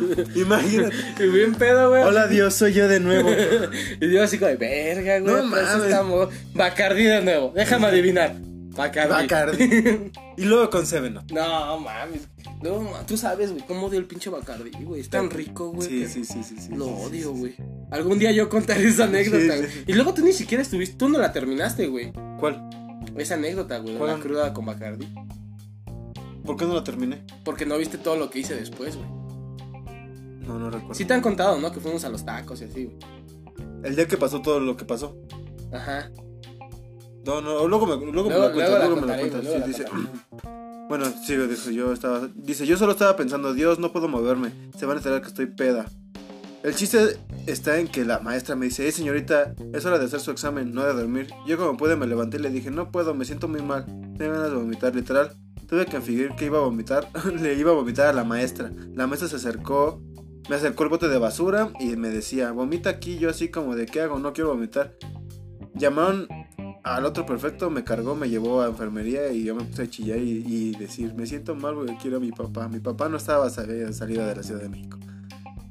[0.35, 2.03] imagínate Y bien pedo, güey.
[2.03, 3.29] hola Dios soy yo de nuevo
[4.01, 5.33] Y yo así como de verga, güey.
[5.35, 5.83] No mames.
[5.85, 6.29] estamos.
[6.53, 7.53] Bacardi de nuevo.
[7.55, 8.35] Déjame adivinar.
[8.75, 9.09] Bacardi.
[9.13, 11.23] Bacardi y luego con Seven Up.
[11.33, 12.21] No mames.
[12.61, 14.99] No, tú sabes, güey, cómo odio el pinche Bacardi, güey.
[15.01, 15.87] Es tan rico, güey.
[15.87, 17.55] sí sí sí sí sí Lo odio, güey.
[17.89, 19.69] Algún día yo contaré esa anécdota, güey.
[19.87, 20.97] Y luego tú ni siquiera estuviste.
[20.97, 22.11] Tú no la terminaste, güey.
[22.39, 22.69] ¿cuál?
[23.15, 23.97] Esa anécdota, güey.
[23.97, 25.07] La cruda con Bacardi.
[26.45, 27.23] ¿por qué no la terminé?
[27.45, 29.07] Porque no viste todo lo que hice después, güey.
[30.41, 31.71] no no recuerdo Sí te han contado, ¿no?
[31.71, 32.97] Que fuimos a los tacos y así, güey.
[33.83, 35.15] el día que pasó todo lo que pasó
[35.71, 36.11] Ajá.
[37.23, 39.45] No, no, luego me, luego me la cuentas, luego me la cuentas.
[39.45, 39.85] sí, dice.
[40.89, 44.87] Bueno, sí, dice, yo estaba, dice, yo solo estaba pensando, Dios, no puedo moverme, se
[44.87, 45.85] van a enterar que estoy peda.
[46.63, 50.19] El chiste está en que la maestra me dice, hey señorita, es hora de hacer
[50.19, 51.27] su examen, no de dormir.
[51.45, 53.85] Yo como pude me levanté y le dije, no puedo, me siento muy mal,
[54.17, 55.31] tengo ganas de vomitar, literal.
[55.67, 57.07] Tuve que fingir que iba a vomitar,
[57.39, 58.71] le iba a vomitar a la maestra.
[58.95, 60.01] La maestra se acercó,
[60.49, 63.85] me acercó el bote de basura y me decía, vomita aquí, yo así como de,
[63.85, 64.17] ¿qué hago?
[64.17, 64.95] No quiero vomitar.
[65.75, 66.27] Llamaron
[66.83, 70.17] al otro perfecto, me cargó, me llevó a enfermería y yo me puse a chillar
[70.19, 72.67] y, y decir, me siento mal porque quiero a mi papá.
[72.67, 74.97] Mi papá no estaba sal- salido de la Ciudad de México.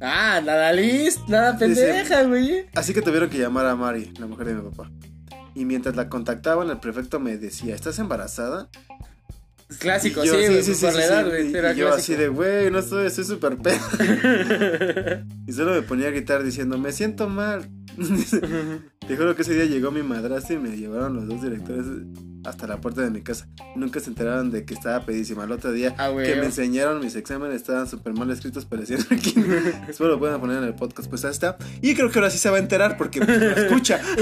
[0.01, 1.81] Ah, nada list, nada Sí, sí.
[1.81, 2.67] pendeja, güey.
[2.75, 4.91] Así que tuvieron que llamar a Mari, la mujer de mi papá.
[5.55, 8.69] Y mientras la contactaban, el prefecto me decía, ¿estás embarazada?
[9.81, 11.29] Clásico, sí, yo, güey, por la edad, sí.
[11.31, 11.73] güey.
[11.75, 13.79] Y- yo así de, güey, no estoy, estoy súper pedo.
[15.47, 17.69] y solo me ponía a gritar diciendo, me siento mal.
[19.09, 21.87] Te juro que ese día llegó mi madrastra y me llevaron los dos directores
[22.45, 23.49] hasta la puerta de mi casa.
[23.75, 25.45] Nunca se enteraron de que estaba pedísima.
[25.45, 29.35] El otro día Ah, que me enseñaron mis exámenes estaban súper mal escritos, parecían aquí.
[29.89, 31.09] Espero lo puedan poner en el podcast.
[31.09, 31.57] Pues ahí está.
[31.83, 34.01] Y creo que ahora sí se va a enterar porque pues, lo escucha.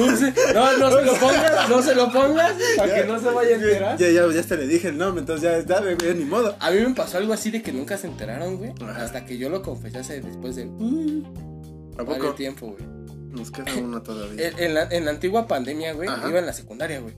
[0.55, 3.55] No, no se lo pongas, no se lo pongas, para que no se vaya a
[3.55, 3.99] enterar.
[3.99, 6.57] Ya, ya, ya hasta le dije el nombre, entonces ya, ya, ni modo.
[6.61, 8.73] A mí me pasó algo así de que nunca se enteraron, güey.
[8.97, 11.25] Hasta que yo lo confesase después de uh,
[11.99, 12.33] ¿A poco?
[12.35, 13.06] tiempo, güey.
[13.37, 14.49] Nos queda uno todavía.
[14.59, 16.29] En, la, en la antigua pandemia, güey, Ajá.
[16.29, 17.15] iba en la secundaria, güey.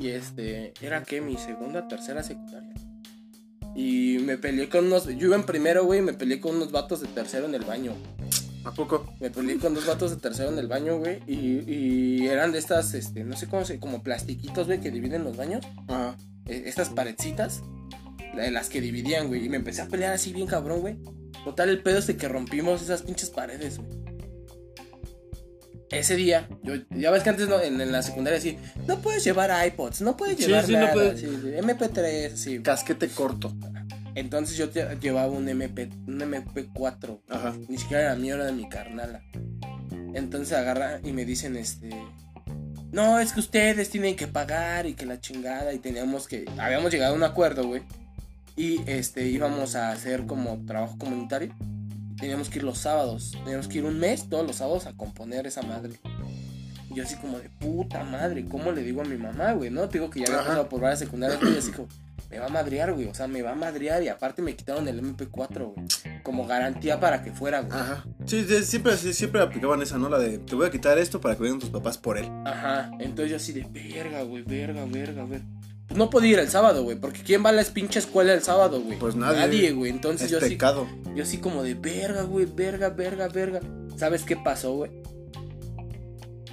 [0.00, 2.72] Y este, era que mi segunda, tercera secundaria.
[3.76, 6.70] Y me peleé con unos, yo iba en primero, güey, y me peleé con unos
[6.72, 7.92] vatos de tercero en el baño.
[8.64, 9.04] ¿A poco?
[9.20, 11.20] Me peleé con dos vatos de tercero en el baño, güey.
[11.26, 15.22] Y, y eran de estas, este, no sé cómo se, como plastiquitos, güey, que dividen
[15.24, 15.64] los baños.
[15.88, 16.16] Ajá.
[16.46, 17.62] eh, estas paredcitas,
[18.34, 19.44] las que dividían, güey.
[19.44, 20.96] Y me empecé a pelear así bien cabrón, güey.
[21.44, 23.90] Total, el pedo es de que rompimos esas pinches paredes, güey.
[25.90, 29.22] Ese día, yo, ya ves que antes no, en, en la secundaria sí, no puedes
[29.24, 31.20] llevar iPods, no puedes Sí, llevar sí, no nada, puedes.
[31.20, 32.58] sí, sí, MP3, así.
[32.60, 33.52] Casquete corto.
[34.14, 37.54] Entonces yo te- llevaba un MP, un MP4, Ajá.
[37.68, 39.22] ni siquiera era mío, era de mi carnala.
[40.14, 41.90] Entonces agarra y me dicen, este,
[42.92, 46.92] no, es que ustedes tienen que pagar y que la chingada y teníamos que, habíamos
[46.92, 47.82] llegado a un acuerdo, güey.
[48.56, 51.52] Y este, íbamos a hacer como trabajo comunitario.
[52.18, 55.46] Teníamos que ir los sábados, teníamos que ir un mes todos los sábados a componer
[55.46, 56.00] esa madre.
[56.90, 59.70] Y yo así como de puta madre, ¿cómo le digo a mi mamá, güey?
[59.70, 61.88] No, te digo que ya había pasado por varias secundarias, güey, y así como,
[62.30, 63.06] me va a madrear, güey.
[63.06, 65.86] O sea, me va a madrear y aparte me quitaron el MP4, güey.
[66.22, 67.78] Como garantía para que fuera, güey.
[67.78, 68.04] Ajá.
[68.26, 70.08] Sí, sí, siempre, sí, siempre aplicaban esa, ¿no?
[70.08, 72.28] La de te voy a quitar esto para que vengan tus papás por él.
[72.44, 72.90] Ajá.
[72.98, 75.44] Entonces yo así de verga, güey, verga, verga, verga.
[75.94, 78.80] No podía ir el sábado, güey, porque ¿quién va a la pinche escuela el sábado,
[78.80, 78.98] güey?
[78.98, 79.72] Pues nadie.
[79.72, 79.90] güey.
[79.90, 80.88] Entonces Es yo así, pecado.
[81.14, 83.60] yo así como de verga, güey, verga, verga, verga.
[83.96, 84.90] ¿Sabes qué pasó, güey?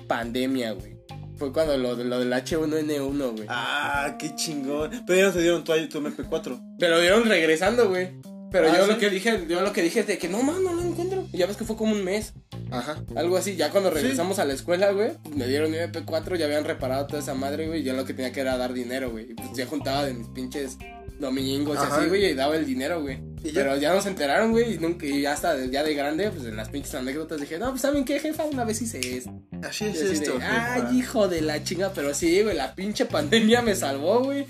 [0.07, 0.97] Pandemia, güey.
[1.38, 3.45] Fue cuando lo, lo del H1N1, güey.
[3.47, 4.91] Ah, qué chingón.
[5.07, 6.77] Pero ya no te dieron tu, tu MP4.
[6.79, 8.09] Me lo dieron regresando, güey.
[8.51, 8.91] Pero Ah, yo ¿sí?
[8.91, 11.25] lo que dije, yo lo que dije es de que no, man, no lo encuentro.
[11.32, 12.34] Y ya ves que fue como un mes.
[12.72, 13.03] Ajá.
[13.15, 16.45] Algo así, ya cuando regresamos a la escuela, güey, pues, me dieron mi MP4, ya
[16.45, 19.11] habían reparado toda esa madre, güey, y yo lo que tenía que era dar dinero,
[19.11, 19.32] güey.
[19.32, 20.78] Y pues ya juntaba de mis pinches
[21.19, 21.97] domingos y Ajá.
[21.97, 23.19] así, güey, y daba el dinero, güey.
[23.43, 23.51] ¿Y?
[23.51, 26.55] Pero ya nos enteraron, güey, y, nunca, y hasta de, ya de grande, pues en
[26.55, 28.43] las pinches anécdotas dije, no, pues ¿saben qué, jefa?
[28.45, 29.32] Una vez hice esto.
[29.63, 30.38] Así Y es así esto.
[30.39, 30.43] de.
[30.45, 34.45] Ay, hijo de la chinga, pero sí, güey, la pinche pandemia me salvó, güey.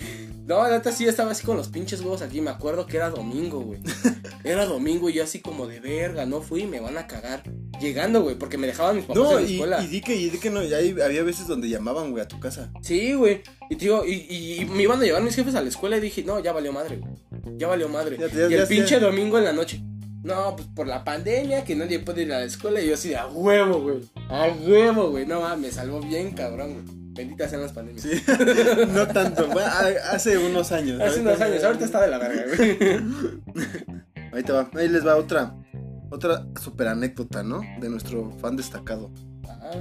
[0.46, 2.42] No, la neta sí estaba así con los pinches huevos aquí.
[2.42, 3.80] Me acuerdo que era domingo, güey.
[4.44, 7.44] Era domingo y yo así como de verga, no fui, me van a cagar.
[7.82, 9.84] Llegando, güey, porque me dejaban mis papás No, en la y, escuela.
[9.84, 12.40] y di que, y di que no, ya había veces donde llamaban, güey, a tu
[12.40, 12.72] casa.
[12.82, 13.42] Sí, güey.
[13.70, 14.28] Y tío, y,
[14.62, 16.72] y me iban a llevar mis jefes a la escuela y dije, no, ya valió
[16.72, 17.14] madre, güey.
[17.58, 18.18] Ya valió madre.
[18.20, 19.82] Ya- ya- y el pinche domingo en la noche.
[20.24, 22.80] No, pues por la pandemia, que nadie puede ir a la escuela.
[22.80, 24.02] Y yo así de a huevo, güey.
[24.30, 25.26] A huevo, güey.
[25.26, 26.86] No mames, me salvó bien, cabrón, güey.
[27.14, 28.04] Benditas sean las pandemias.
[28.04, 28.22] Sí.
[28.94, 29.50] no tanto.
[29.60, 31.02] A- hace unos años.
[31.02, 32.78] Hace unos años, ahorita está de la verga, güey.
[34.34, 34.70] Ahí te va.
[34.76, 35.56] Ahí les va otra.
[36.12, 37.62] Otra super anécdota, ¿no?
[37.80, 39.10] De nuestro fan destacado.
[39.48, 39.72] Ah,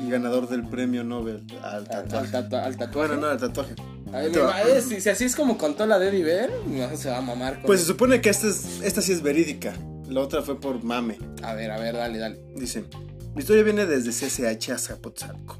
[0.00, 2.26] Y ganador del premio Nobel al tatuaje.
[2.26, 3.08] al tatua- al tatuaje.
[3.08, 3.74] Bueno, no, al tatuaje.
[4.12, 7.20] Ay, madre, si, si así es como contó la de Ver, no se va a
[7.20, 7.54] mamar.
[7.56, 9.74] Con Pues se supone que esta, es, esta sí es verídica.
[10.08, 11.18] La otra fue por mame.
[11.42, 12.40] A ver, a ver, dale, dale.
[12.56, 12.84] Dice,
[13.34, 15.58] mi historia viene desde CCH a Zapotzalco.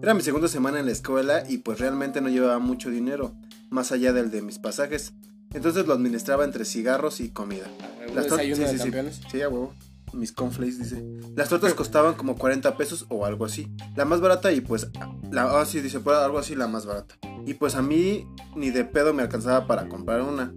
[0.00, 3.34] Era mi segunda semana en la escuela y pues realmente no llevaba mucho dinero,
[3.70, 5.12] más allá del de mis pasajes.
[5.54, 7.66] Entonces lo administraba entre cigarros y comida.
[8.14, 9.42] Las tor- desayuno sí, de sí, sí.
[9.42, 9.74] a huevo.
[10.12, 11.02] Mis conflays, dice.
[11.34, 13.70] Las tortas costaban como 40 pesos o algo así.
[13.96, 14.90] La más barata y pues...
[15.30, 17.16] La, ah, sí, dice, algo así la más barata.
[17.46, 20.52] Y pues a mí ni de pedo me alcanzaba para comprar una.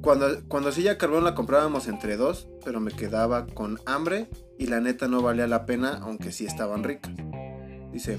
[0.00, 4.28] Cuando, cuando ya carbón la comprábamos entre dos, pero me quedaba con hambre
[4.58, 7.12] y la neta no valía la pena, aunque sí estaban ricas.
[7.90, 8.18] Dice,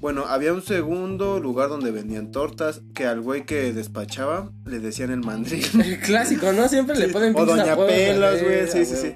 [0.00, 5.10] bueno, había un segundo lugar donde vendían tortas que al güey que despachaba le decían
[5.10, 5.64] el mandril.
[5.84, 6.68] El clásico, ¿no?
[6.68, 9.14] Siempre le Sí, ponen o Doña apodos, Pelas, güey, sí, sí, sí.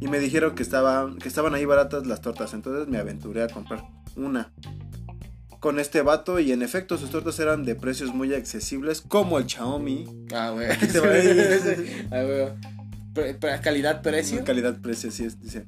[0.00, 3.48] Y me dijeron que, estaba, que estaban ahí baratas las tortas, entonces me aventuré a
[3.48, 3.82] comprar
[4.16, 4.52] una.
[5.58, 9.46] Con este vato y en efecto sus tortas eran de precios muy accesibles como el
[9.46, 10.06] Xiaomi.
[10.32, 10.68] Ah, güey.
[12.10, 12.48] Ah, güey.
[13.12, 14.44] Pre- pre- Calidad-precio.
[14.44, 15.66] Calidad-precio, sí dice.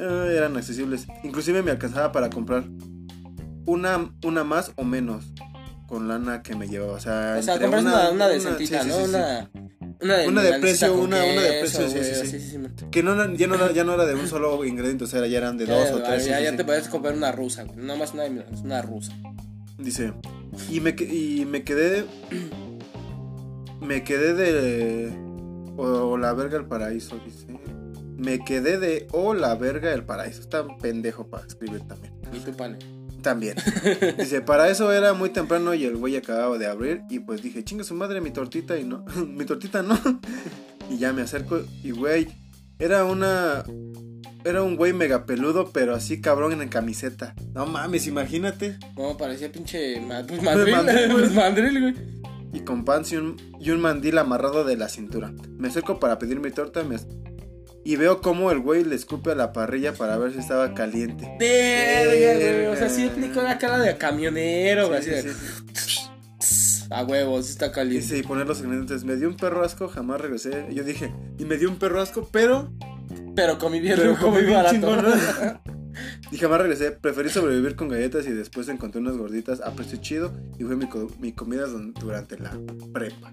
[0.00, 1.06] Ah, eran accesibles.
[1.24, 2.64] Inclusive me alcanzaba para comprar
[3.66, 5.32] una, una más o menos
[5.86, 6.92] con lana que me llevaba.
[6.94, 8.94] O sea, O sea, compras una, una decentita, sí, ¿no?
[8.96, 9.02] sí.
[9.04, 9.50] Una,
[10.02, 12.40] una de, Una de precio, una- una de precio, sí, güey, sí, sí.
[12.40, 12.58] sí.
[12.90, 15.38] Que no, ya, no era, ya no era de un solo ingrediente, o sea, ya
[15.38, 16.24] eran de Ya, dos o tres.
[16.26, 17.76] ya, ya te puedes comprar una rusa, güey.
[17.84, 18.24] No más una
[18.64, 19.12] una rusa.
[19.78, 20.12] Dice,
[20.70, 22.04] y me, y me quedé,
[23.80, 25.12] me quedé de,
[25.76, 27.46] o, o la verga el paraíso, dice.
[28.16, 30.40] Me quedé de, o la verga el paraíso.
[30.40, 32.12] Está pendejo para escribir también.
[32.32, 32.78] Y tu pane.
[33.22, 33.56] También.
[34.18, 37.02] Dice, para eso era muy temprano y el güey acababa de abrir.
[37.10, 39.04] Y pues dije, chinga su madre, mi tortita y no.
[39.26, 39.98] mi tortita no.
[40.90, 42.28] y ya me acerco y güey,
[42.78, 43.64] era una.
[44.42, 47.34] Era un güey mega peludo, pero así cabrón en camiseta.
[47.52, 48.78] No mames, imagínate.
[48.96, 50.00] No, parecía pinche.
[50.26, 50.74] Pues mandril,
[51.12, 51.94] pues mandril, güey.
[52.52, 55.32] Y con pants y un, y un mandil amarrado de la cintura.
[55.58, 56.96] Me acerco para pedir mi torta me-
[57.84, 61.36] y veo cómo el güey le escupe a la parrilla para ver si estaba caliente.
[61.38, 62.66] Verga, güey.
[62.66, 65.02] O sea, sí aplicó la cara de camionero, güey.
[65.02, 65.10] Sí.
[66.92, 68.02] A huevos, está caliente.
[68.02, 69.04] Dice, y poner los ingredientes.
[69.04, 70.66] Me dio un perro asco, jamás regresé.
[70.72, 72.72] Yo dije, y me dio un perro asco, pero.
[73.36, 74.74] Pero comí bien, Pero comí comí bien barato.
[74.74, 75.10] chingón, ¿no?
[76.30, 76.90] Y jamás regresé.
[76.92, 80.86] Preferí sobrevivir con galletas y después encontré unas gorditas a precio chido y fue mi,
[80.88, 82.56] co- mi comida durante la
[82.92, 83.32] prepa.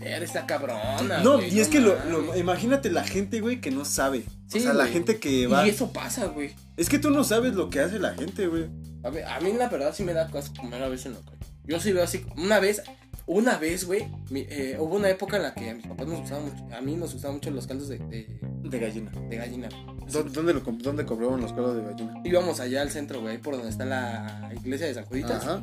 [0.00, 1.22] Eres esta cabrona.
[1.22, 1.96] No, güey, y es que lo,
[2.36, 4.24] imagínate la gente, güey, que no sabe.
[4.48, 5.66] Sí, o sea, la gente que va.
[5.66, 6.54] Y eso pasa, güey.
[6.76, 8.64] Es que tú no sabes lo que hace la gente, güey.
[9.02, 11.20] A mí, a mí la verdad sí me da cosas comer a veces en la
[11.20, 11.38] calle.
[11.66, 12.26] Yo sí veo así.
[12.36, 12.82] Una vez,
[13.26, 16.44] una vez, güey, eh, hubo una época en la que a mis papás nos gustaban
[16.44, 16.74] mucho.
[16.76, 19.10] A mí nos gustaban mucho los caldos de, de, De gallina.
[19.30, 19.68] de gallina.
[20.12, 22.20] ¿Dó- ¿Dónde, lo, dónde cobraban los caldos de gallina?
[22.24, 25.42] Íbamos allá al centro, güey, por donde está la iglesia de San Juditas.
[25.44, 25.62] Ajá.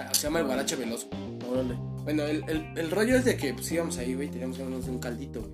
[0.00, 1.08] Ah, Se llama el Guarache Veloso.
[1.50, 1.76] Órale.
[2.04, 4.90] Bueno, el, el, el rollo es de que pues íbamos ahí, güey, teníamos ganas de
[4.90, 5.52] un caldito, güey.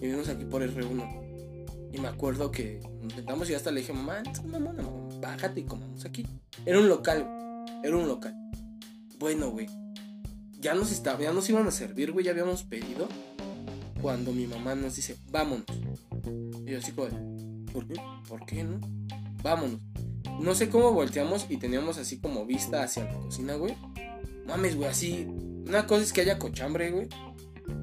[0.00, 1.20] Y vimos aquí por R1.
[1.92, 5.64] Y me acuerdo que nos sentamos y hasta le dije, mamá, mamona, mamá, bájate y
[5.64, 6.26] comamos aquí.
[6.66, 7.80] Era un local, güey.
[7.84, 8.34] Era un local.
[9.18, 9.66] Bueno, güey.
[10.64, 13.06] Ya nos estaba, ya nos iban a servir, güey, ya habíamos pedido.
[14.00, 15.66] Cuando mi mamá nos dice, vámonos.
[16.66, 17.08] Y yo así como,
[17.70, 17.94] ¿Por qué?
[18.26, 18.80] ¿por qué no?
[19.42, 19.80] Vámonos.
[20.40, 23.76] No sé cómo volteamos y teníamos así como vista hacia la cocina, güey.
[24.46, 25.26] Mames, güey, así.
[25.66, 27.08] Una cosa es que haya cochambre, güey.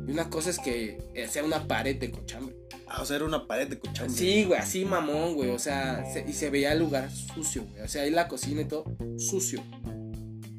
[0.08, 0.98] Y una cosa es que
[1.30, 2.56] sea una pared de cochambre.
[2.88, 4.14] Ah, o sea, era una pared de cochambre.
[4.16, 5.52] Sí, güey, así mamón, güey.
[5.52, 7.84] O sea, se- y se veía el lugar sucio, güey.
[7.84, 8.86] O sea, ahí la cocina y todo,
[9.18, 9.64] sucio.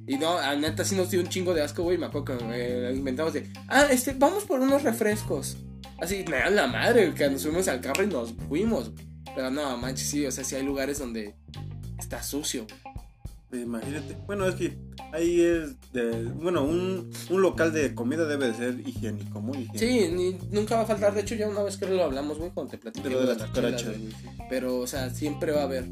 [0.06, 1.98] Y no, a neta sí nos dio un chingo de asco, güey.
[1.98, 5.56] Me acuerdo que eh, inventamos de, ah, este, vamos por unos refrescos.
[6.00, 8.90] Así, me da la madre, que nos subimos al carro y nos fuimos.
[9.34, 11.34] Pero no, manches, sí, o sea, sí hay lugares donde
[11.98, 13.62] está sucio, güey.
[13.62, 14.16] Imagínate.
[14.26, 14.78] Bueno, es que
[15.12, 16.24] ahí es de.
[16.24, 19.78] Bueno, un, un local de comida debe de ser higiénico, muy higiénico.
[19.78, 21.14] Sí, ni, nunca va a faltar.
[21.14, 23.42] De hecho, ya una vez que lo hablamos, güey, cuando te platiqué De de las
[23.48, 23.94] cucarachas.
[24.48, 25.84] Pero, o sea, siempre va a haber.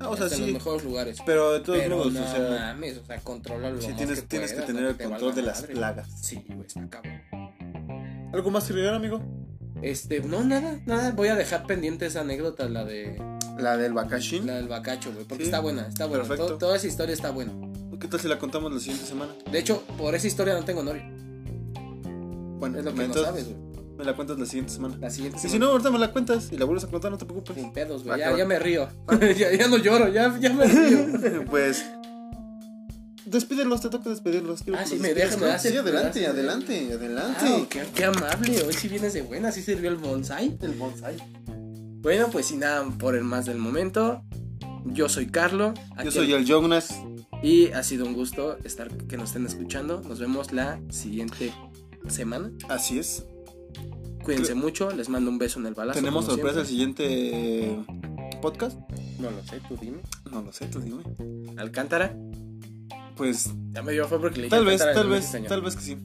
[0.00, 0.50] Ah, o sea, hasta en sí.
[0.52, 1.18] los mejores lugares.
[1.24, 2.48] Pero de todos Pero modos, no o sea.
[2.74, 5.34] mames, o sea, contrólalo lo Sí, más tienes, que tienes que tener no el control
[5.34, 5.74] de las madre.
[5.74, 6.08] plagas.
[6.20, 7.20] Sí, güey, está cabrón.
[8.32, 9.22] ¿Algo más que agregar, amigo?
[9.82, 11.12] Este, no, nada, nada.
[11.12, 13.20] Voy a dejar pendiente esa anécdota, la de
[13.58, 14.46] La del Bakashin.
[14.46, 15.24] la del bacacho, güey.
[15.26, 16.24] Porque Sí, está buena, está buena.
[16.24, 16.46] perfecto.
[16.48, 17.52] Todo- toda esa historia está buena.
[18.00, 19.34] ¿Qué tal si la contamos la siguiente semana?
[19.50, 21.02] De hecho, por esa historia no tengo novio.
[22.58, 23.65] Bueno, Es lo que no entonces, sabes, güey.
[23.96, 24.96] Me la cuentas la siguiente semana.
[25.00, 25.66] La siguiente Y si semana.
[25.66, 27.56] no, ahorita me la cuentas y la vuelves a contar, no te preocupes.
[27.56, 28.18] Sin pedos, güey.
[28.18, 28.88] Ya, ya me río.
[29.38, 31.44] ya, ya no lloro, ya, ya me río.
[31.50, 31.84] pues.
[33.24, 34.62] Despídelos, te toca despedirlos.
[34.62, 37.44] Quiero Ah, sí, me dejas, haces- Sí, adelante, adelante, adelante.
[37.50, 38.62] Wow, qué, qué amable.
[38.62, 40.56] Hoy sí vienes de buena, sí sirvió el bonsai.
[40.62, 41.16] El bonsai.
[42.02, 44.22] Bueno, pues sin nada por el más del momento.
[44.84, 45.74] Yo soy Carlo.
[46.04, 47.00] Yo soy el Jonas.
[47.42, 50.00] Y ha sido un gusto estar que nos estén escuchando.
[50.02, 51.52] Nos vemos la siguiente
[52.08, 52.52] semana.
[52.68, 53.24] Así es.
[54.26, 54.90] Cuídense mucho.
[54.90, 55.98] Les mando un beso en el balazo.
[55.98, 57.78] ¿Tenemos sorpresa el siguiente
[58.42, 58.78] podcast?
[59.18, 59.98] No lo sé, tú dime.
[60.30, 61.02] No lo sé, tú dime.
[61.56, 62.14] Alcántara.
[63.16, 65.48] Pues Ya me dio fue porque le dije tal vez, tal vez, señor.
[65.48, 65.96] tal vez que sí.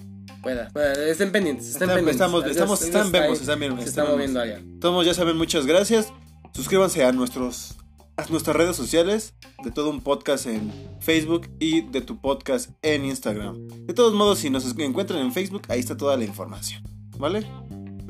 [0.42, 1.66] Pueda, pueda, Estén pendientes.
[1.68, 2.16] Estén Está- pendientes.
[2.16, 3.42] estamos, Adiós, estamos, están está vemos, ahí.
[3.42, 3.72] están bien.
[3.74, 4.16] Se están está vemos.
[4.16, 4.62] moviendo allá.
[4.80, 6.14] Todos ya saben, muchas gracias.
[6.54, 7.76] Suscríbanse a nuestros
[8.18, 13.06] a nuestras redes sociales, de todo un podcast en Facebook y de tu podcast en
[13.06, 13.68] Instagram.
[13.88, 16.84] De todos modos, si nos encuentran en Facebook, ahí está toda la información.
[17.18, 17.46] ¿Vale?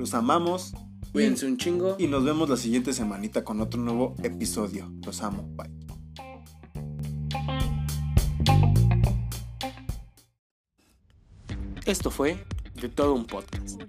[0.02, 0.74] Los amamos
[1.12, 1.96] Cuídense un chingo.
[2.00, 4.92] y nos vemos la siguiente semanita con otro nuevo episodio.
[5.06, 5.48] Los amo.
[5.56, 5.70] Bye.
[11.86, 12.44] Esto fue
[12.82, 13.80] de todo un podcast.